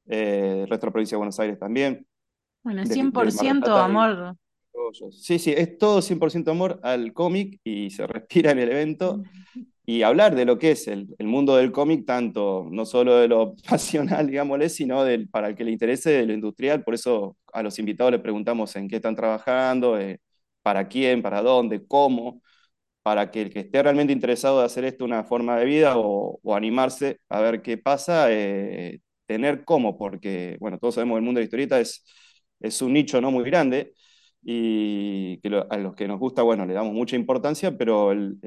eh, 0.06 0.60
el 0.62 0.68
resto 0.68 0.86
de 0.86 0.88
la 0.88 0.92
provincia 0.92 1.14
de 1.14 1.18
Buenos 1.18 1.40
Aires 1.40 1.58
también. 1.58 2.06
Bueno, 2.62 2.82
100% 2.84 3.68
amor. 3.76 4.36
Sí, 5.12 5.38
sí, 5.38 5.52
es 5.56 5.78
todo 5.78 6.00
100% 6.00 6.50
amor 6.50 6.80
al 6.82 7.12
cómic 7.12 7.60
y 7.64 7.90
se 7.90 8.06
respira 8.06 8.50
en 8.50 8.58
el 8.58 8.70
evento 8.70 9.22
y 9.90 10.02
hablar 10.04 10.36
de 10.36 10.44
lo 10.44 10.56
que 10.58 10.70
es 10.72 10.86
el, 10.86 11.08
mundo 11.18 11.56
del 11.56 11.72
cómic, 11.72 12.06
tanto 12.06 12.68
no 12.70 12.86
solo 12.86 13.16
de 13.16 13.26
lo 13.28 13.54
pasional, 13.68 14.28
digámosle, 14.28 14.68
sino 14.68 15.02
del, 15.04 15.28
para 15.28 15.48
el 15.48 15.56
que 15.56 15.64
le 15.64 15.72
interese 15.72 16.10
de 16.10 16.26
lo 16.26 16.32
industrial. 16.32 16.84
Por 16.84 16.94
eso 16.94 17.36
a 17.52 17.62
los 17.62 17.78
invitados 17.80 18.12
les 18.12 18.20
preguntamos 18.20 18.76
en 18.76 18.88
qué 18.88 18.96
están 18.96 19.16
trabajando, 19.16 19.98
eh, 19.98 20.20
para 20.62 20.86
quién, 20.88 21.22
para 21.22 21.42
dónde, 21.42 21.84
cómo, 21.86 22.40
para 23.02 23.30
que 23.30 23.42
el 23.42 23.50
que 23.50 23.60
esté 23.60 23.82
realmente 23.82 24.12
interesado 24.12 24.60
de 24.60 24.66
hacer 24.66 24.84
esto 24.84 25.04
una 25.04 25.24
forma 25.24 25.58
de 25.58 25.64
vida 25.66 25.94
o, 25.96 26.40
animarse 26.54 27.20
a 27.28 27.40
ver 27.40 27.62
qué 27.62 27.78
pasa, 27.78 28.32
eh, 28.32 29.00
tener 29.26 29.64
cómo, 29.64 29.98
porque, 29.98 30.56
bueno, 30.60 30.78
todos 30.78 30.96
sabemos 30.96 31.16
que 31.16 31.18
el 31.20 31.24
mundo 31.24 31.38
de 31.40 31.42
la 31.44 31.46
historieta 31.46 31.80
es, 31.80 32.04
es 32.60 32.82
un 32.82 32.92
nicho 32.92 33.20
no 33.20 33.30
muy 33.30 33.44
grande 33.44 33.94
y 34.42 35.38
que 35.40 35.48
a 35.70 35.76
los 35.78 35.94
que 35.94 36.08
nos 36.08 36.18
gusta, 36.18 36.42
bueno, 36.42 36.66
le 36.66 36.74
damos 36.74 36.94
mucha 36.94 37.16
importancia, 37.16 37.76
pero 37.76 38.12
el, 38.12 38.38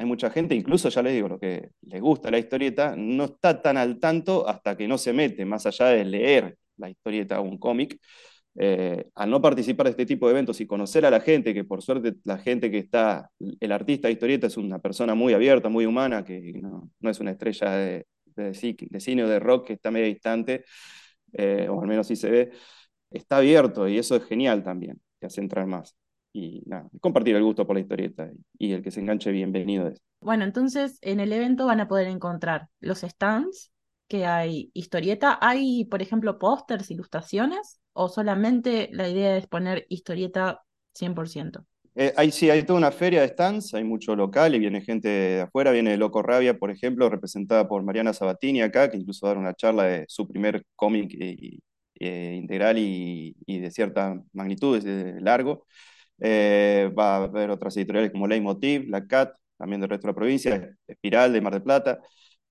hay 0.00 0.06
mucha 0.06 0.30
gente, 0.30 0.54
incluso 0.54 0.88
ya 0.88 1.02
les 1.02 1.12
digo, 1.12 1.28
lo 1.28 1.38
que 1.38 1.72
les 1.82 2.00
gusta 2.00 2.30
la 2.30 2.38
historieta, 2.38 2.94
no 2.96 3.24
está 3.24 3.60
tan 3.60 3.76
al 3.76 4.00
tanto 4.00 4.48
hasta 4.48 4.74
que 4.74 4.88
no 4.88 4.96
se 4.96 5.12
mete, 5.12 5.44
más 5.44 5.66
allá 5.66 5.88
de 5.88 6.06
leer 6.06 6.56
la 6.78 6.88
historieta 6.88 7.38
o 7.38 7.42
un 7.42 7.58
cómic, 7.58 8.00
eh, 8.54 9.10
al 9.14 9.28
no 9.30 9.42
participar 9.42 9.84
de 9.84 9.90
este 9.90 10.06
tipo 10.06 10.26
de 10.26 10.32
eventos 10.32 10.58
y 10.62 10.66
conocer 10.66 11.04
a 11.04 11.10
la 11.10 11.20
gente, 11.20 11.52
que 11.52 11.64
por 11.64 11.82
suerte 11.82 12.14
la 12.24 12.38
gente 12.38 12.70
que 12.70 12.78
está, 12.78 13.30
el 13.38 13.72
artista 13.72 14.08
de 14.08 14.12
historieta 14.12 14.46
es 14.46 14.56
una 14.56 14.78
persona 14.78 15.14
muy 15.14 15.34
abierta, 15.34 15.68
muy 15.68 15.84
humana, 15.84 16.24
que 16.24 16.54
no, 16.62 16.90
es 17.02 17.20
una 17.20 17.32
estrella 17.32 17.70
de, 17.70 18.06
cine 18.54 19.24
o 19.24 19.28
de 19.28 19.38
rock 19.38 19.66
que 19.66 19.72
está 19.74 19.90
medio 19.90 20.06
distante, 20.06 20.64
eh, 21.34 21.68
o 21.68 21.82
al 21.82 21.88
menos 21.88 22.06
sí 22.06 22.16
se 22.16 22.30
ve, 22.30 22.52
está 23.10 23.36
abierto 23.36 23.86
y 23.86 23.98
eso 23.98 24.16
es 24.16 24.24
genial 24.24 24.62
también, 24.62 24.98
que 25.20 25.26
hace 25.26 25.42
entrar 25.42 25.66
más 25.66 25.94
y 26.32 26.62
nada, 26.66 26.88
compartir 27.00 27.36
el 27.36 27.42
gusto 27.42 27.66
por 27.66 27.76
la 27.76 27.80
historieta 27.80 28.30
y 28.58 28.72
el 28.72 28.82
que 28.82 28.90
se 28.90 29.00
enganche 29.00 29.30
bienvenido 29.32 29.88
es. 29.88 30.00
Bueno, 30.20 30.44
entonces 30.44 30.98
en 31.02 31.20
el 31.20 31.32
evento 31.32 31.66
van 31.66 31.80
a 31.80 31.88
poder 31.88 32.06
encontrar 32.06 32.68
los 32.80 33.00
stands 33.00 33.72
que 34.08 34.26
hay 34.26 34.70
historieta, 34.74 35.38
hay 35.40 35.84
por 35.84 36.02
ejemplo 36.02 36.38
pósters, 36.38 36.90
ilustraciones 36.90 37.80
o 37.92 38.08
solamente 38.08 38.90
la 38.92 39.08
idea 39.08 39.36
es 39.36 39.46
poner 39.46 39.86
historieta 39.88 40.62
100%. 40.94 41.64
Eh, 41.96 42.12
hay, 42.16 42.30
sí, 42.30 42.48
hay 42.50 42.62
toda 42.62 42.78
una 42.78 42.92
feria 42.92 43.20
de 43.20 43.28
stands, 43.28 43.74
hay 43.74 43.84
mucho 43.84 44.14
local 44.14 44.54
y 44.54 44.58
viene 44.58 44.80
gente 44.80 45.08
de 45.08 45.40
afuera, 45.42 45.72
viene 45.72 45.96
Loco 45.96 46.22
Rabia, 46.22 46.56
por 46.56 46.70
ejemplo, 46.70 47.08
representada 47.08 47.66
por 47.66 47.82
Mariana 47.82 48.12
Sabatini 48.12 48.62
acá, 48.62 48.90
que 48.90 48.96
incluso 48.96 49.26
dar 49.26 49.36
una 49.36 49.54
charla 49.54 49.84
de 49.84 50.04
su 50.08 50.28
primer 50.28 50.64
cómic 50.76 51.12
eh, 51.20 51.58
eh, 51.96 52.34
integral 52.36 52.78
y, 52.78 53.36
y, 53.44 53.58
de 53.58 53.70
cierta 53.70 54.22
magnitud, 54.32 54.82
de 54.82 55.20
largo. 55.20 55.66
Eh, 56.20 56.92
va 56.98 57.16
a 57.16 57.24
haber 57.24 57.50
otras 57.50 57.76
editoriales 57.76 58.12
como 58.12 58.26
Leitmotiv, 58.26 58.88
La 58.88 59.06
CAT, 59.06 59.34
también 59.56 59.80
del 59.80 59.90
resto 59.90 60.06
de 60.06 60.12
la 60.12 60.16
provincia, 60.16 60.76
Espiral 60.86 61.32
de 61.32 61.40
Mar 61.40 61.52
del 61.52 61.62
Plata, 61.62 62.00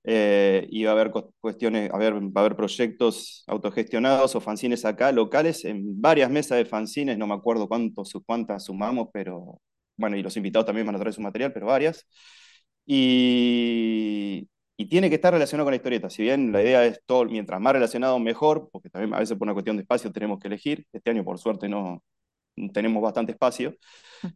eh, 0.03 0.67
y 0.69 0.83
va 0.83 0.91
a 0.91 0.93
haber 0.93 1.11
cuestiones, 1.39 1.91
va 1.91 1.95
a 1.95 2.45
haber 2.45 2.55
proyectos 2.55 3.43
autogestionados 3.47 4.35
o 4.35 4.41
fanzines 4.41 4.85
acá, 4.85 5.11
locales, 5.11 5.65
en 5.65 6.01
varias 6.01 6.29
mesas 6.29 6.57
de 6.57 6.65
fanzines, 6.65 7.17
no 7.17 7.27
me 7.27 7.33
acuerdo 7.35 7.67
cuántos, 7.67 8.13
cuántas 8.25 8.65
sumamos, 8.65 9.09
pero 9.13 9.61
bueno, 9.97 10.15
y 10.17 10.23
los 10.23 10.37
invitados 10.37 10.65
también 10.65 10.85
van 10.87 10.95
a 10.95 10.99
traer 10.99 11.13
su 11.13 11.21
material, 11.21 11.51
pero 11.53 11.67
varias. 11.67 12.05
Y, 12.85 14.47
y 14.77 14.85
tiene 14.87 15.09
que 15.09 15.15
estar 15.15 15.33
relacionado 15.33 15.65
con 15.65 15.73
la 15.73 15.75
historieta. 15.75 16.09
Si 16.09 16.23
bien 16.23 16.51
la 16.51 16.61
idea 16.61 16.85
es 16.85 17.01
todo, 17.05 17.25
mientras 17.25 17.59
más 17.61 17.73
relacionado, 17.73 18.17
mejor, 18.19 18.69
porque 18.71 18.89
también 18.89 19.13
a 19.13 19.19
veces 19.19 19.37
por 19.37 19.45
una 19.45 19.53
cuestión 19.53 19.75
de 19.77 19.81
espacio 19.83 20.11
tenemos 20.11 20.39
que 20.39 20.47
elegir. 20.47 20.85
Este 20.93 21.11
año, 21.11 21.23
por 21.25 21.37
suerte, 21.37 21.67
no, 21.69 22.01
tenemos 22.73 23.01
bastante 23.01 23.31
espacio. 23.31 23.75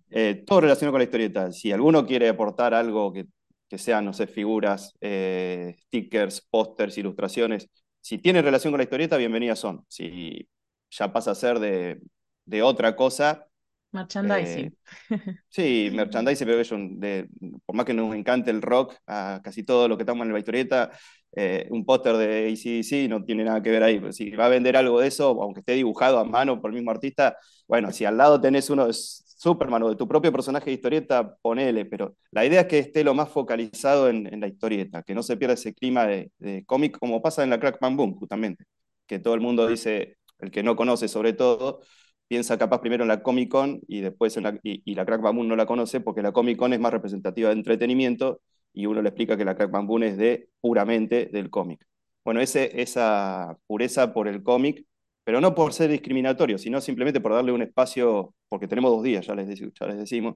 Eh, 0.10 0.44
todo 0.46 0.62
relacionado 0.62 0.94
con 0.94 1.00
la 1.00 1.06
historieta. 1.06 1.52
Si 1.52 1.72
alguno 1.72 2.06
quiere 2.06 2.30
aportar 2.30 2.74
algo 2.74 3.12
que, 3.12 3.26
que 3.68 3.78
sean, 3.78 4.06
no 4.06 4.14
sé, 4.14 4.28
figuras, 4.28 4.94
eh, 5.02 5.76
stickers, 5.86 6.42
pósters, 6.50 6.98
ilustraciones, 6.98 7.70
si 8.00 8.18
tiene 8.18 8.42
relación 8.42 8.72
con 8.72 8.80
la 8.80 8.84
historieta, 8.84 9.18
bienvenidas 9.18 9.60
son. 9.60 9.84
Si 9.88 10.48
ya 10.90 11.12
pasa 11.12 11.32
a 11.32 11.36
ser 11.36 11.60
de, 11.60 12.02
de 12.46 12.62
otra 12.62 12.96
cosa. 12.96 13.46
Merchandising. 13.92 14.76
Eh, 15.10 15.18
sí, 15.50 15.90
merchandising, 15.94 16.48
pero 16.48 16.78
de, 17.00 17.30
por 17.66 17.76
más 17.76 17.86
que 17.86 17.94
nos 17.94 18.16
encante 18.16 18.52
el 18.52 18.62
rock, 18.62 18.96
a 19.06 19.40
casi 19.44 19.64
todo 19.64 19.88
lo 19.88 19.98
que 19.98 20.04
estamos 20.04 20.26
en 20.26 20.34
la 20.34 20.40
historieta, 20.40 20.92
eh, 21.36 21.68
un 21.72 21.86
póster 21.86 22.16
de 22.18 22.48
ACDC 22.52 23.10
no 23.10 23.24
tiene 23.24 23.44
nada 23.44 23.62
que 23.62 23.72
ver 23.72 23.84
ahí. 23.84 24.02
si 24.12 24.32
va 24.32 24.46
a 24.46 24.50
vender 24.50 24.78
algo 24.78 25.00
de 25.00 25.08
eso, 25.08 25.42
aunque 25.42 25.62
esté 25.62 25.74
dibujado 25.74 26.20
a 26.20 26.24
mano 26.24 26.62
por 26.62 26.70
el 26.70 26.76
mismo 26.76 26.92
artista, 26.92 27.38
bueno, 27.68 27.92
si 27.92 28.06
al 28.06 28.18
lado 28.18 28.40
tenés 28.40 28.70
uno 28.70 28.88
de 28.88 28.94
Superman 28.94 29.84
o 29.84 29.90
de 29.90 29.96
tu 29.96 30.08
propio 30.08 30.32
personaje 30.32 30.68
de 30.68 30.74
historieta, 30.74 31.36
ponele, 31.42 31.86
pero 31.86 32.16
la 32.32 32.46
idea 32.46 32.62
es 32.62 32.68
que 32.68 32.80
esté 32.80 33.04
lo 33.04 33.14
más 33.14 33.30
focalizado 33.30 34.10
en, 34.10 34.40
la 34.40 34.48
historieta, 34.48 35.04
que 35.04 35.16
no 35.16 35.24
se 35.24 35.36
pierda 35.38 35.56
ese 35.56 35.74
clima 35.74 36.06
de, 36.06 36.32
cómic 36.66 36.98
como 37.00 37.22
pasa 37.22 37.44
en 37.44 37.50
la 37.50 37.60
Crack 37.60 37.80
Bam 37.80 37.98
Boom, 37.98 38.16
justamente, 38.16 38.66
que 39.08 39.20
todo 39.20 39.34
el 39.34 39.42
mundo 39.42 39.68
dice, 39.68 40.18
el 40.40 40.52
que 40.52 40.64
no 40.64 40.76
conoce 40.76 41.08
sobre 41.08 41.34
todo, 41.34 41.82
piensa 42.28 42.58
capaz 42.58 42.80
primero 42.82 43.04
en 43.04 43.10
la 43.10 43.22
Comic 43.24 43.50
Con 43.50 43.82
y 43.88 44.02
después 44.02 44.38
en 44.38 44.44
la, 44.44 44.60
y, 44.64 44.96
la 44.96 45.06
Crack 45.06 45.22
Bam 45.22 45.36
Boom 45.36 45.48
no 45.48 45.56
la 45.56 45.66
conoce 45.66 46.00
porque 46.00 46.22
la 46.22 46.32
Comic 46.32 46.58
Con 46.58 46.74
es 46.74 46.80
más 46.80 46.94
representativa 46.94 47.50
de 47.50 47.56
entretenimiento 47.56 48.42
y 48.74 48.86
uno 48.88 49.02
le 49.02 49.10
explica 49.10 49.38
que 49.38 49.46
la 49.46 49.56
Crack 49.56 49.72
Bamboo 49.72 50.00
es 50.04 50.18
de 50.18 50.50
puramente 50.62 51.28
del 51.32 51.50
cómic. 51.50 51.86
Bueno, 52.26 52.42
ese, 52.42 52.82
esa 52.82 53.58
pureza 53.68 54.14
por 54.14 54.28
el 54.28 54.44
cómic, 54.44 54.86
pero 55.24 55.42
no 55.42 55.56
por 55.56 55.74
ser 55.74 55.90
discriminatorio, 55.92 56.58
sino 56.58 56.82
simplemente 56.82 57.22
por 57.22 57.34
darle 57.34 57.52
un 57.52 57.62
espacio, 57.62 58.34
porque 58.50 58.68
tenemos 58.68 58.92
dos 58.92 59.04
días, 59.04 59.26
ya 59.26 59.36
les, 59.36 59.48
ya 59.60 59.88
les 59.88 59.98
decimos, 59.98 60.36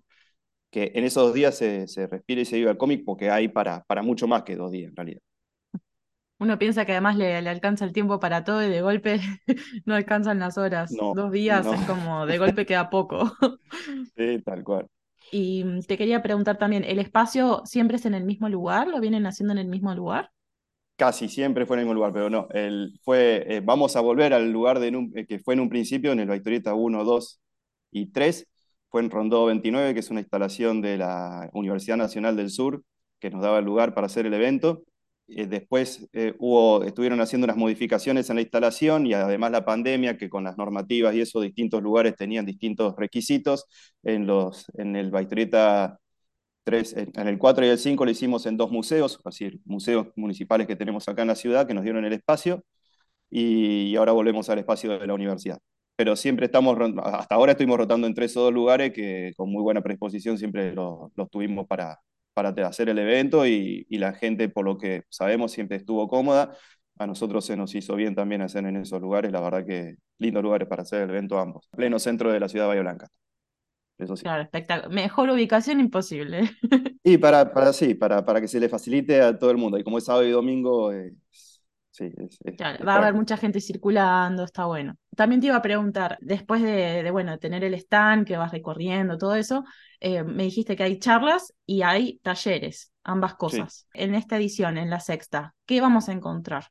que 0.71 0.91
en 0.95 1.05
esos 1.05 1.23
dos 1.27 1.33
días 1.35 1.57
se, 1.57 1.87
se 1.87 2.07
respira 2.07 2.41
y 2.41 2.45
se 2.45 2.57
vive 2.57 2.71
el 2.71 2.77
cómic 2.77 3.03
porque 3.05 3.29
hay 3.31 3.47
para, 3.49 3.83
para 3.85 4.03
mucho 4.03 4.27
más 4.27 4.43
que 4.43 4.55
dos 4.55 4.71
días 4.71 4.89
en 4.91 4.95
realidad. 4.95 5.21
Uno 6.39 6.59
piensa 6.59 6.85
que 6.85 6.91
además 6.91 7.15
le, 7.15 7.41
le 7.41 7.49
alcanza 7.49 7.83
el 7.85 7.93
tiempo 7.93 8.19
para 8.19 8.43
todo 8.43 8.63
y 8.63 8.69
de 8.69 8.81
golpe 8.81 9.19
no 9.85 9.95
alcanzan 9.95 10.39
las 10.39 10.57
horas. 10.57 10.99
No, 10.99 11.09
Dos 11.11 11.31
días 11.31 11.67
no. 11.67 11.73
es 11.73 11.81
como 11.83 12.25
de 12.27 12.37
golpe 12.37 12.65
queda 12.65 12.89
poco. 12.89 13.31
Sí, 14.15 14.41
tal 14.43 14.63
cual. 14.63 14.89
Y 15.31 15.63
mm, 15.63 15.81
te 15.81 15.97
quería 15.97 16.21
preguntar 16.21 16.57
también, 16.57 16.83
¿el 16.83 16.99
espacio 16.99 17.61
siempre 17.65 17.97
es 17.97 18.05
en 18.05 18.13
el 18.13 18.23
mismo 18.23 18.49
lugar? 18.49 18.87
¿Lo 18.87 18.99
vienen 18.99 19.25
haciendo 19.25 19.53
en 19.53 19.59
el 19.59 19.67
mismo 19.67 19.93
lugar? 19.93 20.31
Casi 20.95 21.29
siempre 21.29 21.65
fue 21.65 21.75
en 21.75 21.81
el 21.81 21.85
mismo 21.85 21.93
lugar, 21.95 22.13
pero 22.13 22.29
no. 22.29 22.47
El, 22.51 22.99
fue, 23.03 23.45
eh, 23.47 23.61
vamos 23.61 23.95
a 23.95 24.01
volver 24.01 24.33
al 24.33 24.51
lugar 24.51 24.79
de 24.79 24.87
eh, 25.15 25.25
que 25.27 25.39
fue 25.39 25.53
en 25.53 25.59
un 25.59 25.69
principio, 25.69 26.11
en 26.11 26.19
el 26.19 26.29
Victorieta 26.29 26.73
1, 26.73 27.03
2 27.03 27.41
y 27.91 28.07
3. 28.11 28.47
Fue 28.89 29.01
en 29.01 29.11
Rondó 29.11 29.45
29, 29.45 29.93
que 29.93 29.99
es 29.99 30.09
una 30.09 30.21
instalación 30.21 30.81
de 30.81 30.97
la 30.97 31.49
Universidad 31.53 31.97
Nacional 31.97 32.35
del 32.35 32.49
Sur, 32.49 32.83
que 33.19 33.29
nos 33.29 33.41
daba 33.41 33.59
el 33.59 33.65
lugar 33.65 33.93
para 33.93 34.07
hacer 34.07 34.25
el 34.25 34.33
evento. 34.33 34.83
Eh, 35.29 35.45
después 35.47 36.07
eh, 36.13 36.33
hubo, 36.39 36.83
estuvieron 36.83 37.19
haciendo 37.21 37.45
unas 37.45 37.57
modificaciones 37.57 38.29
en 38.29 38.37
la 38.37 38.41
instalación 38.41 39.05
y 39.05 39.13
además 39.13 39.51
la 39.51 39.65
pandemia, 39.65 40.17
que 40.17 40.29
con 40.29 40.43
las 40.43 40.57
normativas 40.57 41.13
y 41.15 41.21
eso, 41.21 41.41
distintos 41.41 41.83
lugares 41.83 42.15
tenían 42.15 42.45
distintos 42.45 42.95
requisitos. 42.97 43.65
En, 44.03 44.25
los, 44.27 44.65
en 44.77 44.95
el 44.95 45.11
Victorieta 45.11 45.99
tres, 46.63 46.93
en, 46.93 47.11
en 47.15 47.27
el 47.27 47.37
4 47.39 47.65
y 47.65 47.69
el 47.69 47.77
5 47.79 48.05
lo 48.05 48.11
hicimos 48.11 48.45
en 48.45 48.57
dos 48.57 48.71
museos, 48.71 49.19
así, 49.25 49.61
museos 49.65 50.07
municipales 50.15 50.67
que 50.67 50.75
tenemos 50.75 51.07
acá 51.09 51.23
en 51.23 51.29
la 51.29 51.35
ciudad, 51.35 51.67
que 51.67 51.73
nos 51.73 51.83
dieron 51.83 52.05
el 52.05 52.13
espacio, 52.13 52.63
y, 53.29 53.95
ahora 53.95 54.11
volvemos 54.13 54.49
al 54.49 54.59
espacio 54.59 54.97
de 54.99 55.07
la 55.07 55.13
universidad. 55.13 55.59
Pero 55.95 56.15
siempre 56.15 56.45
estamos, 56.45 56.77
hasta 57.03 57.35
ahora 57.35 57.53
estuvimos 57.53 57.77
rotando 57.77 58.07
entre 58.07 58.25
esos 58.25 58.43
dos 58.43 58.53
lugares 58.53 58.93
que 58.93 59.33
con 59.35 59.51
muy 59.51 59.63
buena 59.63 59.81
predisposición 59.81 60.37
siempre 60.37 60.73
los 60.73 61.11
los 61.15 61.29
tuvimos 61.29 61.67
para, 61.67 61.99
para 62.37 62.67
hacer 62.67 62.89
el 62.89 62.99
evento 62.99 63.47
y, 63.47 63.87
y 63.89 63.97
la 63.97 64.13
gente, 64.13 64.47
por 64.47 64.63
lo 64.65 64.77
que 64.77 65.03
sabemos, 65.09 65.51
siempre 65.51 65.77
estuvo 65.77 66.07
cómoda. 66.07 66.55
A 66.99 67.07
nosotros 67.07 67.45
se 67.45 67.57
nos 67.57 67.73
hizo 67.75 67.95
bien 67.95 68.13
también 68.15 68.41
hacer 68.43 68.65
en 68.65 68.77
esos 68.77 69.01
lugares, 69.01 69.31
la 69.31 69.41
verdad 69.41 69.65
que 69.65 69.95
lindos 70.19 70.43
lugares 70.43 70.67
para 70.67 70.83
hacer 70.83 71.01
el 71.03 71.09
evento 71.09 71.39
ambos. 71.39 71.67
Pleno 71.75 71.99
centro 71.99 72.31
de 72.31 72.39
la 72.39 72.47
ciudad 72.49 72.65
de 72.65 72.69
Bahía 72.69 72.81
Blanca, 72.83 73.07
eso 73.97 74.15
sí. 74.15 74.23
Claro, 74.23 74.43
espectacular. 74.43 74.93
Mejor 74.93 75.29
ubicación 75.29 75.79
imposible. 75.79 76.51
Y 77.03 77.17
para, 77.17 77.53
para 77.53 77.71
sí, 77.73 77.93
para, 77.95 78.25
para 78.25 78.41
que 78.41 78.47
se 78.47 78.59
le 78.59 78.69
facilite 78.69 79.21
a 79.21 79.37
todo 79.37 79.51
el 79.51 79.57
mundo. 79.57 79.77
Y 79.77 79.83
como 79.83 79.97
es 79.97 80.05
sábado 80.05 80.25
y 80.25 80.31
domingo, 80.31 80.91
sí, 81.97 82.05
es, 82.17 82.37
es- 82.45 82.55
Claro, 82.55 82.83
es 82.83 82.87
va 82.87 82.93
a 82.93 82.97
haber 82.97 83.13
mucha 83.13 83.37
gente 83.37 83.61
circulando, 83.61 84.43
está 84.43 84.65
bueno. 84.65 84.95
También 85.15 85.39
te 85.41 85.47
iba 85.47 85.55
a 85.57 85.61
preguntar, 85.61 86.17
después 86.21 86.63
de, 86.63 87.03
de, 87.03 87.11
bueno, 87.11 87.37
tener 87.37 87.63
el 87.63 87.75
stand 87.75 88.25
que 88.25 88.35
vas 88.37 88.51
recorriendo, 88.51 89.17
todo 89.19 89.35
eso, 89.35 89.63
eh, 89.99 90.23
me 90.23 90.43
dijiste 90.43 90.75
que 90.75 90.81
hay 90.83 90.97
charlas 90.99 91.53
y 91.67 91.83
hay 91.83 92.17
talleres, 92.23 92.91
ambas 93.03 93.35
Sí, 93.45 93.57
cosas. 93.61 93.87
En 93.93 94.15
esta 94.15 94.37
edición, 94.37 94.77
en 94.79 94.89
la 94.89 94.99
sexta, 94.99 95.53
¿qué 95.67 95.81
vamos 95.81 96.09
a 96.09 96.13
encontrar? 96.13 96.65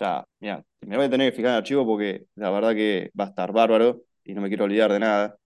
ya, 0.00 0.24
mira, 0.40 0.64
me 0.80 0.96
voy 0.96 1.06
a 1.06 1.10
tener 1.10 1.30
que 1.30 1.36
fijar 1.36 1.50
en 1.50 1.54
el 1.54 1.58
archivo 1.58 1.86
porque 1.86 2.26
la 2.34 2.50
verdad 2.50 2.74
que 2.74 3.10
va 3.18 3.24
a 3.24 3.28
estar 3.28 3.52
bárbaro 3.52 4.02
y 4.24 4.34
no 4.34 4.40
me 4.40 4.48
quiero 4.48 4.64
olvidar 4.64 4.92
de 4.92 4.98
nada. 5.00 5.36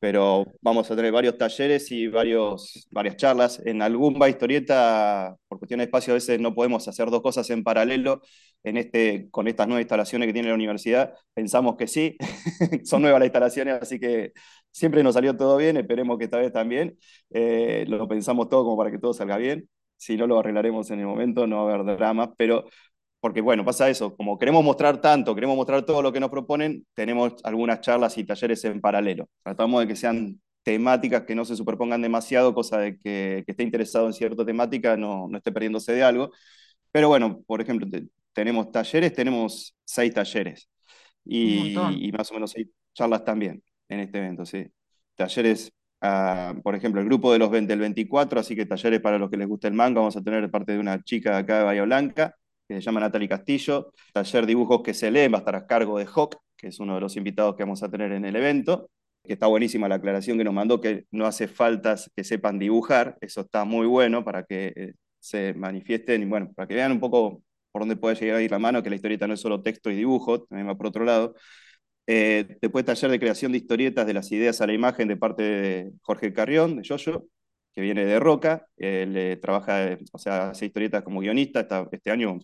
Pero 0.00 0.46
vamos 0.60 0.90
a 0.92 0.96
tener 0.96 1.12
varios 1.12 1.38
talleres 1.38 1.90
y 1.92 2.08
varios, 2.08 2.88
varias 2.92 3.16
charlas. 3.16 3.60
En 3.64 3.82
algún 3.82 4.20
va 4.22 4.28
historieta, 4.28 5.36
por 5.48 5.58
cuestión 5.58 5.78
de 5.78 5.84
espacio, 5.84 6.12
a 6.12 6.16
veces 6.16 6.40
no 6.40 6.54
podemos 6.54 6.86
hacer 6.88 7.10
dos 7.10 7.22
cosas 7.22 7.50
en 7.50 7.64
paralelo. 7.64 8.22
En 8.64 8.76
este, 8.76 9.28
con 9.30 9.48
estas 9.48 9.66
nuevas 9.66 9.82
instalaciones 9.82 10.26
que 10.26 10.32
tiene 10.32 10.48
la 10.48 10.54
universidad, 10.54 11.14
pensamos 11.34 11.76
que 11.76 11.86
sí. 11.86 12.16
Son 12.84 13.02
nuevas 13.02 13.20
las 13.20 13.26
instalaciones, 13.26 13.82
así 13.82 13.98
que 13.98 14.32
siempre 14.70 15.02
nos 15.02 15.14
salió 15.14 15.36
todo 15.36 15.56
bien. 15.56 15.76
Esperemos 15.76 16.18
que 16.18 16.24
esta 16.24 16.38
vez 16.38 16.52
también. 16.52 16.98
Eh, 17.30 17.84
lo 17.88 18.06
pensamos 18.08 18.48
todo 18.48 18.64
como 18.64 18.76
para 18.76 18.90
que 18.90 18.98
todo 18.98 19.12
salga 19.12 19.36
bien. 19.36 19.68
Si 19.96 20.16
no 20.16 20.26
lo 20.26 20.38
arreglaremos 20.38 20.90
en 20.90 21.00
el 21.00 21.06
momento, 21.06 21.46
no 21.46 21.64
va 21.64 21.72
a 21.72 21.74
haber 21.74 21.96
dramas, 21.96 22.30
pero 22.36 22.64
porque 23.20 23.40
bueno, 23.40 23.64
pasa 23.64 23.88
eso, 23.88 24.16
como 24.16 24.36
queremos 24.36 24.64
mostrar 24.64 25.00
tanto, 25.00 25.34
queremos 25.34 25.56
mostrar 25.56 25.82
todo 25.84 26.02
lo 26.02 26.12
que 26.12 26.18
nos 26.18 26.28
proponen, 26.30 26.84
tenemos 26.92 27.34
algunas 27.44 27.80
charlas 27.80 28.18
y 28.18 28.24
talleres 28.24 28.64
en 28.64 28.80
paralelo. 28.80 29.28
Tratamos 29.44 29.80
de 29.80 29.86
que 29.86 29.94
sean 29.96 30.40
temáticas 30.64 31.22
que 31.22 31.34
no 31.36 31.44
se 31.44 31.54
superpongan 31.56 32.02
demasiado, 32.02 32.52
cosa 32.52 32.78
de 32.78 32.98
que, 32.98 33.44
que 33.46 33.52
esté 33.52 33.62
interesado 33.62 34.06
en 34.06 34.12
cierta 34.12 34.44
temática 34.44 34.96
no, 34.96 35.28
no 35.28 35.38
esté 35.38 35.52
perdiéndose 35.52 35.92
de 35.92 36.02
algo. 36.02 36.32
Pero 36.92 37.08
bueno, 37.08 37.42
por 37.46 37.60
ejemplo, 37.60 37.86
tenemos 38.32 38.70
talleres, 38.70 39.12
tenemos 39.12 39.76
seis 39.84 40.12
talleres. 40.12 40.68
Y 41.24 41.74
más 42.12 42.30
o 42.30 42.34
menos 42.34 42.52
seis 42.52 42.68
charlas 42.94 43.24
también 43.24 43.62
en 43.88 44.00
este 44.00 44.18
evento, 44.18 44.44
sí. 44.44 44.66
Talleres, 45.14 45.72
ah, 46.00 46.54
por 46.62 46.74
ejemplo, 46.74 47.00
el 47.00 47.06
grupo 47.06 47.32
de 47.32 47.38
los 47.38 47.50
20, 47.50 47.72
del 47.72 47.80
24, 47.80 48.40
así 48.40 48.56
que 48.56 48.66
talleres 48.66 49.00
para 49.00 49.18
los 49.18 49.30
que 49.30 49.36
les 49.36 49.46
gusta 49.46 49.68
el 49.68 49.74
manga, 49.74 50.00
vamos 50.00 50.16
a 50.16 50.22
tener 50.22 50.50
parte 50.50 50.72
de 50.72 50.78
una 50.78 51.02
chica 51.02 51.32
de 51.32 51.36
acá 51.38 51.58
de 51.58 51.64
Bahía 51.64 51.84
Blanca, 51.84 52.34
que 52.66 52.74
se 52.74 52.80
llama 52.80 53.00
Natalie 53.00 53.28
Castillo, 53.28 53.92
taller 54.12 54.46
dibujos 54.46 54.82
que 54.82 54.94
se 54.94 55.10
leen, 55.10 55.32
va 55.32 55.38
a 55.38 55.40
estar 55.40 55.54
a 55.56 55.66
cargo 55.66 55.98
de 55.98 56.06
Hawk, 56.06 56.36
que 56.56 56.68
es 56.68 56.80
uno 56.80 56.94
de 56.94 57.00
los 57.00 57.16
invitados 57.16 57.56
que 57.56 57.64
vamos 57.64 57.82
a 57.82 57.90
tener 57.90 58.12
en 58.12 58.24
el 58.24 58.36
evento, 58.36 58.90
que 59.24 59.34
está 59.34 59.46
buenísima 59.46 59.88
la 59.88 59.96
aclaración 59.96 60.38
que 60.38 60.44
nos 60.44 60.54
mandó, 60.54 60.80
que 60.80 61.06
no 61.10 61.26
hace 61.26 61.48
falta 61.48 61.96
que 62.14 62.24
sepan 62.24 62.58
dibujar, 62.58 63.16
eso 63.20 63.42
está 63.42 63.64
muy 63.64 63.86
bueno 63.86 64.24
para 64.24 64.44
que 64.44 64.72
eh, 64.74 64.94
se 65.20 65.54
manifiesten 65.54 66.22
y 66.22 66.24
bueno, 66.26 66.52
para 66.54 66.66
que 66.66 66.74
vean 66.74 66.92
un 66.92 67.00
poco 67.00 67.42
por 67.72 67.82
dónde 67.82 67.96
puede 67.96 68.16
llegar 68.16 68.36
a 68.38 68.42
ir 68.42 68.50
la 68.50 68.58
mano, 68.58 68.82
que 68.82 68.90
la 68.90 68.96
historieta 68.96 69.26
no 69.26 69.34
es 69.34 69.40
solo 69.40 69.62
texto 69.62 69.90
y 69.90 69.96
dibujo, 69.96 70.42
también 70.44 70.68
va 70.68 70.76
por 70.76 70.86
otro 70.86 71.04
lado. 71.04 71.34
Eh, 72.06 72.56
después 72.60 72.84
taller 72.84 73.10
de 73.10 73.20
creación 73.20 73.52
de 73.52 73.58
historietas 73.58 74.06
de 74.06 74.14
las 74.14 74.30
ideas 74.32 74.60
a 74.60 74.66
la 74.66 74.72
imagen 74.72 75.08
de 75.08 75.16
parte 75.16 75.42
de 75.42 75.92
Jorge 76.02 76.32
Carrión, 76.32 76.76
de 76.76 76.82
Yoyo, 76.82 77.26
que 77.72 77.80
viene 77.80 78.04
de 78.04 78.18
Roca, 78.20 78.66
él 78.76 79.16
eh, 79.16 79.36
trabaja, 79.36 79.96
o 80.12 80.18
sea, 80.18 80.50
hace 80.50 80.66
historietas 80.66 81.02
como 81.02 81.20
guionista, 81.20 81.66
este 81.90 82.10
año, 82.10 82.38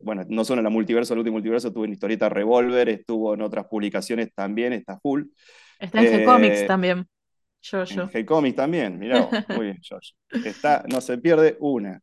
bueno, 0.00 0.24
no 0.28 0.44
solo 0.44 0.60
en 0.60 0.64
la 0.64 0.70
multiverso, 0.70 1.14
el 1.14 1.20
último 1.20 1.34
multiverso, 1.34 1.68
estuvo 1.68 1.84
en 1.84 1.92
historieta 1.92 2.28
Revolver, 2.28 2.88
estuvo 2.88 3.34
en 3.34 3.42
otras 3.42 3.66
publicaciones 3.66 4.34
también, 4.34 4.72
está 4.72 4.98
full. 4.98 5.24
Está 5.78 6.00
en 6.00 6.06
G-Comics 6.06 6.62
Eh, 6.62 6.66
también, 6.66 7.06
yo, 7.60 7.84
en. 7.84 8.08
G-Comics 8.08 8.56
también, 8.56 8.98
mirá 8.98 9.28
muy 9.48 9.66
bien, 9.66 9.78
Yoyo. 9.82 10.14
Está, 10.46 10.84
no 10.88 11.00
se 11.00 11.18
pierde 11.18 11.56
una. 11.60 12.00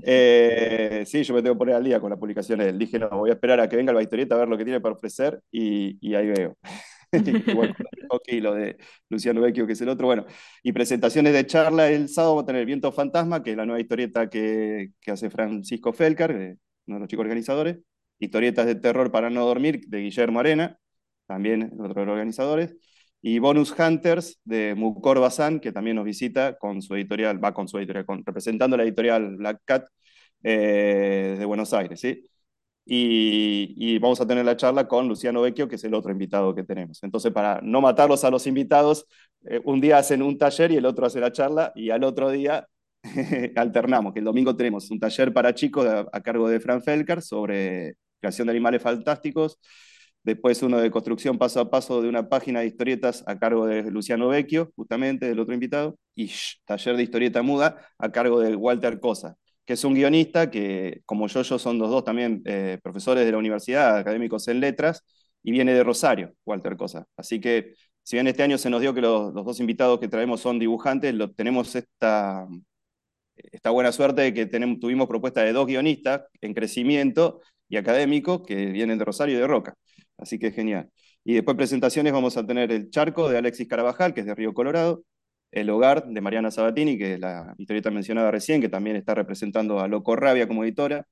Eh, 0.00 1.04
sí, 1.06 1.22
yo 1.22 1.34
me 1.34 1.42
tengo 1.42 1.54
que 1.54 1.58
poner 1.58 1.74
al 1.76 1.84
día 1.84 2.00
con 2.00 2.10
las 2.10 2.18
publicaciones. 2.18 2.76
Dije, 2.78 2.98
no, 2.98 3.08
voy 3.10 3.30
a 3.30 3.34
esperar 3.34 3.60
a 3.60 3.68
que 3.68 3.76
venga 3.76 3.92
el 3.92 4.00
historieta 4.02 4.34
a 4.34 4.38
ver 4.38 4.48
lo 4.48 4.56
que 4.56 4.64
tiene 4.64 4.80
para 4.80 4.94
ofrecer 4.94 5.42
y, 5.50 5.98
y 6.00 6.14
ahí 6.14 6.28
veo. 6.28 6.56
Igual 7.46 7.74
con 8.08 8.20
y 8.26 8.40
lo 8.40 8.54
de 8.54 8.76
Luciano 9.10 9.40
Vecchio, 9.42 9.66
que 9.66 9.74
es 9.74 9.80
el 9.82 9.88
otro. 9.90 10.06
Bueno, 10.06 10.24
y 10.62 10.72
presentaciones 10.72 11.32
de 11.34 11.46
charla 11.46 11.90
el 11.90 12.08
sábado 12.08 12.34
vamos 12.36 12.44
a 12.44 12.46
tener 12.46 12.64
Viento 12.66 12.90
Fantasma, 12.92 13.42
que 13.42 13.50
es 13.52 13.56
la 13.56 13.66
nueva 13.66 13.80
historieta 13.80 14.28
que, 14.30 14.92
que 15.00 15.10
hace 15.10 15.30
Francisco 15.30 15.92
Felcar, 15.92 16.32
uno 16.32 16.96
de 16.96 17.00
los 17.00 17.08
chicos 17.08 17.24
organizadores. 17.24 17.78
Historietas 18.18 18.66
de 18.66 18.76
terror 18.76 19.10
para 19.12 19.30
no 19.30 19.44
dormir, 19.44 19.80
de 19.88 19.98
Guillermo 19.98 20.40
Arena, 20.40 20.78
también 21.26 21.72
otro 21.80 22.00
de 22.00 22.06
los 22.06 22.12
organizadores. 22.12 22.76
Y 23.22 23.38
Bonus 23.38 23.72
Hunters 23.78 24.40
de 24.44 24.74
Mukor 24.74 25.20
Bazán, 25.20 25.60
que 25.60 25.72
también 25.72 25.96
nos 25.96 26.04
visita 26.04 26.58
con 26.58 26.82
su 26.82 26.94
editorial, 26.96 27.42
va 27.42 27.54
con 27.54 27.68
su 27.68 27.78
editorial, 27.78 28.04
con, 28.04 28.24
representando 28.24 28.76
la 28.76 28.82
editorial 28.82 29.36
Black 29.36 29.60
Cat 29.64 29.86
eh, 30.42 31.36
de 31.38 31.44
Buenos 31.44 31.72
Aires, 31.72 32.00
¿sí? 32.00 32.28
Y, 32.84 33.74
y, 33.76 33.98
vamos 34.00 34.20
a 34.20 34.26
tener 34.26 34.44
la 34.44 34.56
charla 34.56 34.88
con 34.88 35.06
Luciano 35.08 35.42
Vecchio, 35.42 35.68
que 35.68 35.76
es 35.76 35.84
el 35.84 35.94
otro 35.94 36.10
invitado 36.10 36.52
que 36.54 36.64
tenemos. 36.64 37.02
Entonces, 37.04 37.32
para 37.32 37.60
no 37.62 37.80
matarlos 37.80 38.24
a 38.24 38.30
los 38.30 38.46
invitados, 38.48 39.06
eh, 39.44 39.60
un 39.64 39.80
día 39.80 39.98
hacen 39.98 40.20
un 40.22 40.36
taller 40.36 40.72
y 40.72 40.76
el 40.76 40.86
otro 40.86 41.06
hace 41.06 41.20
la 41.20 41.30
charla, 41.32 41.72
y 41.76 41.90
al 41.90 42.02
otro 42.04 42.30
día 42.30 42.66
alternamos, 43.56 44.12
que 44.12 44.18
el 44.18 44.24
domingo 44.24 44.56
tenemos 44.56 44.90
un 44.90 44.98
taller 45.00 45.32
para 45.32 45.54
chicos 45.54 45.86
a, 45.86 46.06
a 46.12 46.20
cargo 46.22 46.48
de 46.48 46.58
Fran 46.60 46.82
Felker 46.82 47.22
sobre 47.22 47.96
creación 48.20 48.46
de 48.46 48.52
animales 48.52 48.82
fantásticos, 48.82 49.58
después 50.24 50.62
uno 50.62 50.78
de 50.78 50.90
construcción 50.90 51.38
paso 51.38 51.60
a 51.60 51.70
paso 51.70 52.02
de 52.02 52.08
una 52.08 52.28
página 52.28 52.60
de 52.60 52.66
historietas 52.66 53.24
a 53.26 53.38
cargo 53.38 53.66
de 53.66 53.82
Luciano 53.90 54.28
Vecchio, 54.28 54.72
justamente, 54.76 55.30
el 55.30 55.40
otro 55.40 55.54
invitado, 55.54 55.96
y 56.14 56.30
taller 56.64 56.96
de 56.96 57.02
historieta 57.02 57.42
muda 57.42 57.78
a 57.98 58.12
cargo 58.12 58.40
de 58.40 58.56
Walter 58.56 59.00
Cosa 59.00 59.36
que 59.64 59.74
es 59.74 59.84
un 59.84 59.94
guionista 59.94 60.50
que, 60.50 61.02
como 61.06 61.28
yo, 61.28 61.42
yo 61.42 61.58
son 61.58 61.78
los 61.78 61.90
dos 61.90 62.04
también 62.04 62.42
eh, 62.44 62.78
profesores 62.82 63.24
de 63.24 63.32
la 63.32 63.38
universidad, 63.38 63.96
académicos 63.98 64.48
en 64.48 64.60
letras, 64.60 65.04
y 65.42 65.52
viene 65.52 65.74
de 65.74 65.84
Rosario, 65.84 66.34
Walter 66.44 66.76
Cosa. 66.76 67.06
Así 67.16 67.40
que, 67.40 67.74
si 68.02 68.16
bien 68.16 68.26
este 68.26 68.42
año 68.42 68.58
se 68.58 68.70
nos 68.70 68.80
dio 68.80 68.94
que 68.94 69.00
los, 69.00 69.32
dos 69.34 69.60
invitados 69.60 70.00
que 70.00 70.08
traemos 70.08 70.40
son 70.40 70.58
dibujantes, 70.58 71.14
lo, 71.14 71.30
tenemos 71.32 71.74
esta, 71.76 72.46
esta 73.36 73.70
buena 73.70 73.92
suerte 73.92 74.22
de 74.22 74.34
que 74.34 74.46
tuvimos 74.46 75.08
propuesta 75.08 75.42
de 75.42 75.52
dos 75.52 75.66
guionistas 75.66 76.22
en 76.40 76.54
crecimiento 76.54 77.40
y 77.68 77.76
académicos 77.76 78.42
que 78.46 78.66
vienen 78.66 78.98
de 78.98 79.04
Rosario 79.04 79.36
y 79.36 79.40
de 79.40 79.46
Roca. 79.46 79.74
Así 80.22 80.38
que 80.38 80.52
genial. 80.52 80.90
Y 81.24 81.34
después 81.34 81.56
presentaciones 81.56 82.12
vamos 82.12 82.36
a 82.36 82.46
tener 82.46 82.72
El 82.72 82.90
Charco 82.90 83.28
de 83.28 83.38
Alexis 83.38 83.68
Carabajal, 83.68 84.14
que 84.14 84.20
es 84.20 84.26
de 84.26 84.34
Río 84.34 84.54
Colorado, 84.54 85.04
el 85.50 85.70
Hogar 85.70 86.06
de 86.06 86.20
Mariana 86.20 86.50
Sabatini, 86.50 86.98
que 86.98 87.14
es 87.14 87.20
la 87.20 87.54
historieta 87.58 87.90
mencionada 87.90 88.30
recién, 88.30 88.60
que 88.60 88.68
también 88.68 88.96
está 88.96 89.14
representando 89.14 89.80
a 89.80 89.88
Loco 89.88 90.16
Rabia 90.16 90.48
como 90.48 90.64
editora. 90.64 91.06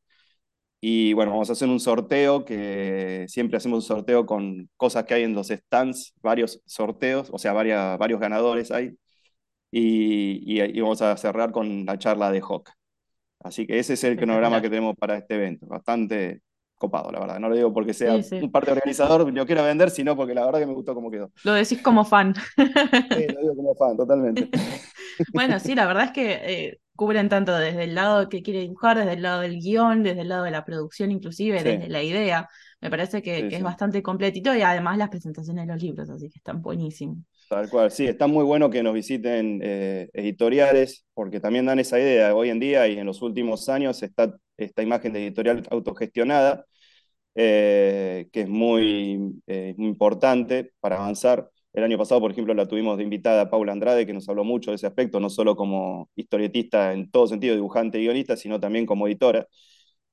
Y 0.83 1.13
bueno, 1.13 1.33
vamos 1.33 1.51
a 1.51 1.53
hacer 1.53 1.69
un 1.69 1.81
sorteo 1.81 2.45
que 2.45 3.27
siempre 3.29 3.59
hacemos 3.59 3.85
un 3.85 3.97
sorteo 3.97 4.25
con 4.27 4.71
cosas 4.77 5.05
que 5.05 5.15
hay 5.15 5.25
en 5.25 5.35
los 5.35 5.49
stands, 5.49 6.15
varios 6.23 6.63
sorteos, 6.67 7.29
o 7.33 7.39
sea, 7.39 7.53
varias, 7.53 7.99
varios 7.99 8.21
ganadores 8.21 8.71
hay. 8.71 8.97
Y, 9.71 10.61
y, 10.61 10.81
vamos 10.81 11.03
a 11.03 11.17
cerrar 11.17 11.53
con 11.53 11.85
la 11.87 11.99
charla 11.99 12.31
de 12.33 12.41
Hawk. 12.41 12.71
Así 13.41 13.67
que 13.67 13.79
ese 13.79 13.95
es 13.95 14.05
el 14.05 14.17
cronograma 14.17 14.61
que 14.63 14.71
tenemos 14.71 14.97
para 14.97 15.19
este 15.19 15.35
evento. 15.37 15.67
Bastante 15.67 16.43
copado, 16.81 17.13
la 17.13 17.21
verdad. 17.21 17.39
No 17.39 17.51
lo 17.51 17.55
digo 17.55 17.73
porque 17.73 17.95
sea 17.95 18.15
un 18.15 18.51
parte 18.51 18.73
organizador, 18.73 19.31
lo 19.33 19.47
quiero 19.47 19.63
vender, 19.63 19.91
sino 19.91 20.17
porque 20.17 20.35
la 20.35 20.47
verdad 20.47 20.61
que 20.61 20.67
me 20.67 20.73
gustó 20.73 20.95
cómo 20.95 21.11
quedó. 21.11 21.31
Lo 21.45 21.53
decís 21.53 21.81
como 21.83 22.05
fan. 22.05 22.35
Sí, 22.57 23.27
lo 23.35 23.41
digo 23.41 23.55
como 23.55 23.75
fan, 23.75 23.97
totalmente. 23.97 24.49
bueno, 25.35 25.61
sí, 25.61 25.75
la 25.75 25.87
verdad 25.87 26.05
es 26.05 26.13
que 26.13 26.33
eh, 26.33 26.81
cubren 26.97 27.29
tanto 27.29 27.57
desde 27.57 27.85
el 27.85 27.95
lado 27.95 28.29
que 28.29 28.43
quiere 28.43 28.61
dibujar, 28.61 28.97
desde 28.97 29.13
el 29.13 29.23
lado 29.23 29.43
del 29.43 29.61
guion, 29.61 30.03
desde 30.03 30.23
el 30.23 30.29
lado 30.31 30.45
de 30.45 30.51
la 30.51 30.65
producción, 30.65 31.11
inclusive, 31.11 31.63
desde 31.63 31.89
la 31.89 32.03
idea. 32.03 32.49
Me 32.81 32.89
parece 32.89 33.21
que, 33.21 33.49
es 33.49 33.63
bastante 33.63 34.03
completito 34.03 34.55
y 34.55 34.63
además 34.63 34.97
las 34.97 35.11
presentaciones 35.11 35.67
de 35.67 35.73
los 35.75 35.83
libros, 35.83 36.09
así 36.09 36.31
que 36.31 36.39
están 36.39 36.63
buenísimos. 36.63 37.19
Tal 37.51 37.69
cual, 37.69 37.91
sí, 37.91 38.07
está 38.07 38.27
muy 38.27 38.45
bueno 38.45 38.71
que 38.71 38.83
nos 38.83 38.95
visiten 38.95 39.61
eh, 39.63 40.09
editoriales, 40.15 41.05
porque 41.13 41.41
también 41.41 41.67
dan 41.67 41.79
esa 41.79 41.99
idea. 41.99 42.35
Hoy 42.35 42.49
en 42.49 42.59
día 42.59 42.89
y 42.89 42.99
en 42.99 43.05
los 43.05 43.21
últimos 43.21 43.69
años 43.69 44.03
está 44.03 44.35
esta 44.57 44.83
imagen 44.83 45.13
de 45.13 45.27
editorial 45.27 45.67
autogestionada, 45.71 46.65
eh, 47.35 48.29
que 48.33 48.43
es 48.43 48.49
muy, 48.49 49.41
eh, 49.47 49.75
muy 49.77 49.89
importante 49.89 50.73
para 50.81 50.97
avanzar. 50.97 51.51
El 51.73 51.85
año 51.85 51.99
pasado, 51.99 52.21
por 52.21 52.33
ejemplo, 52.33 52.53
la 52.55 52.67
tuvimos 52.67 52.97
de 52.97 53.05
invitada 53.05 53.51
Paula 53.51 53.73
Andrade, 53.73 54.07
que 54.07 54.13
nos 54.13 54.29
habló 54.29 54.45
mucho 54.45 54.71
de 54.73 54.77
ese 54.77 54.87
aspecto, 54.87 55.21
no 55.21 55.31
solo 55.31 55.55
como 55.57 56.09
historietista 56.17 56.93
en 56.93 57.11
todo 57.11 57.27
sentido, 57.29 57.55
dibujante 57.55 57.99
y 57.99 58.03
guionista, 58.05 58.37
sino 58.37 58.59
también 58.59 58.87
como 58.87 59.07
editora. 59.07 59.47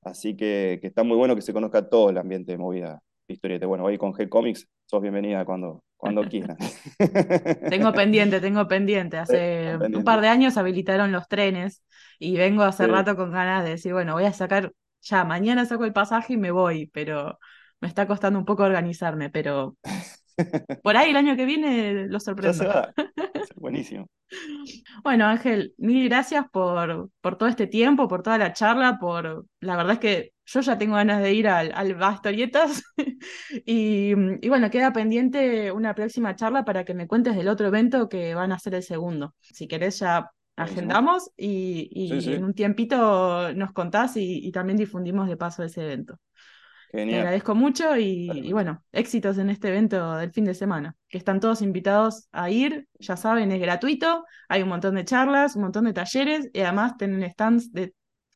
Así 0.04 0.36
que, 0.36 0.78
que 0.82 0.88
está 0.88 1.04
muy 1.04 1.18
bueno 1.18 1.36
que 1.36 1.42
se 1.42 1.54
conozca 1.54 1.90
todo 1.90 2.10
el 2.12 2.18
ambiente 2.18 2.52
de 2.52 2.58
movida 2.60 3.02
historieta. 3.28 3.66
Bueno, 3.68 3.84
hoy 3.86 3.98
con 3.98 4.14
G-Comics, 4.14 4.68
sos 4.86 5.02
bienvenida 5.02 5.44
cuando, 5.46 5.84
cuando 5.98 6.22
quieras. 6.30 6.58
Tengo 7.70 7.92
pendiente, 7.94 8.40
tengo 8.40 8.68
pendiente. 8.68 9.18
Hace 9.18 9.78
un 9.78 10.04
par 10.04 10.22
de 10.22 10.28
años 10.28 10.58
habilitaron 10.58 11.12
los 11.12 11.28
trenes 11.28 11.84
y 12.20 12.38
vengo 12.38 12.64
hace 12.64 12.88
rato 12.88 13.16
con 13.16 13.32
ganas 13.32 13.64
de 13.64 13.72
decir, 13.72 13.94
bueno, 13.94 14.14
voy 14.14 14.26
a 14.26 14.34
sacar, 14.34 14.72
ya, 15.02 15.24
mañana 15.24 15.66
saco 15.66 15.86
el 15.86 15.94
pasaje 15.94 16.34
y 16.34 16.38
me 16.38 16.52
voy, 16.52 16.88
pero 16.88 17.40
me 17.80 17.88
está 17.88 18.08
costando 18.08 18.40
un 18.40 18.46
poco 18.46 18.64
organizarme, 18.64 19.30
pero 19.30 19.78
por 20.84 20.98
ahí 20.98 21.10
el 21.12 21.18
año 21.18 21.36
que 21.36 21.46
viene 21.46 22.08
lo 22.08 22.20
sorprendo. 22.20 22.64
Buenísimo. 23.56 24.08
Bueno, 25.04 25.26
Ángel, 25.26 25.74
mil 25.78 26.08
gracias 26.10 26.46
por, 26.52 27.10
por 27.22 27.38
todo 27.38 27.50
este 27.50 27.68
tiempo, 27.68 28.08
por 28.08 28.22
toda 28.24 28.38
la 28.38 28.54
charla, 28.54 28.98
por 29.00 29.46
la 29.62 29.78
verdad 29.78 29.94
es 29.94 30.00
que 30.00 30.34
yo 30.46 30.62
ya 30.62 30.78
tengo 30.78 30.96
ganas 30.96 31.22
de 31.22 31.34
ir 31.34 31.48
al, 31.48 31.72
al 31.74 31.96
Bastorietas 31.96 32.84
y, 33.66 34.12
y, 34.42 34.50
bueno, 34.50 34.70
queda 34.70 34.94
pendiente 34.94 35.72
una 35.72 35.94
próxima 35.96 36.36
charla 36.36 36.64
para 36.66 36.86
que 36.86 36.94
me 36.94 37.08
cuentes 37.08 37.36
del 37.36 37.48
otro 37.48 37.68
evento 37.68 38.10
que 38.10 38.34
van 38.36 38.52
a 38.52 38.60
ser 38.60 38.76
el 38.76 38.84
segundo. 38.84 39.36
Si 39.42 39.68
querés 39.68 40.00
ya 40.00 40.32
agendamos 40.58 41.32
y, 41.38 42.12
en 42.30 42.44
un 42.44 42.54
tiempito 42.54 43.54
nos 43.54 43.72
contás 43.72 44.18
y, 44.18 44.46
y 44.46 44.52
también 44.52 44.78
difundimos 44.78 45.30
de 45.30 45.38
paso 45.38 45.64
ese 45.64 45.84
evento. 45.84 46.20
Te 46.92 47.16
agradezco 47.16 47.54
mucho 47.54 47.98
y, 47.98 48.52
bueno, 48.52 48.84
éxitos 48.92 49.38
en 49.38 49.50
este 49.50 49.68
evento 49.68 50.16
del 50.16 50.32
fin 50.32 50.46
de 50.46 50.54
semana, 50.54 50.96
que 51.10 51.18
están 51.18 51.40
todos 51.40 51.62
invitados 51.62 52.30
a 52.32 52.50
ir, 52.50 52.88
ya 53.00 53.18
saben, 53.18 53.52
es 53.52 53.60
gratuito, 53.60 54.26
hay 54.48 54.64
un 54.64 54.70
montón 54.70 54.96
de 54.96 55.04
charlas, 55.04 55.56
un 55.56 55.64
montón 55.64 55.86
de 55.86 55.94
talleres 55.94 56.50
y 56.54 56.62
además 56.62 56.98
tienen 56.98 57.30
stands 57.30 57.74
de 57.74 57.94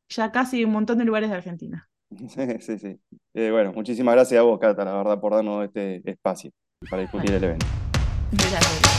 ya 0.09 0.31
casi 0.31 0.65
un 0.65 0.71
montón 0.71 0.97
de 0.97 1.05
lugares 1.05 1.29
de 1.29 1.37
Argentina. 1.37 1.89
Sí, 2.27 2.27
sí, 2.59 2.77
sí. 2.77 2.99
Eh, 3.33 3.51
bueno, 3.51 3.71
muchísimas 3.73 4.15
gracias 4.15 4.39
a 4.39 4.43
vos, 4.43 4.59
Cata, 4.59 4.83
la 4.83 4.95
verdad, 4.95 5.19
por 5.21 5.33
darnos 5.33 5.63
este 5.63 6.01
espacio 6.09 6.51
para 6.89 7.03
discutir 7.03 7.31
el 7.31 7.43
evento. 7.43 7.65
Gracias. 8.31 8.90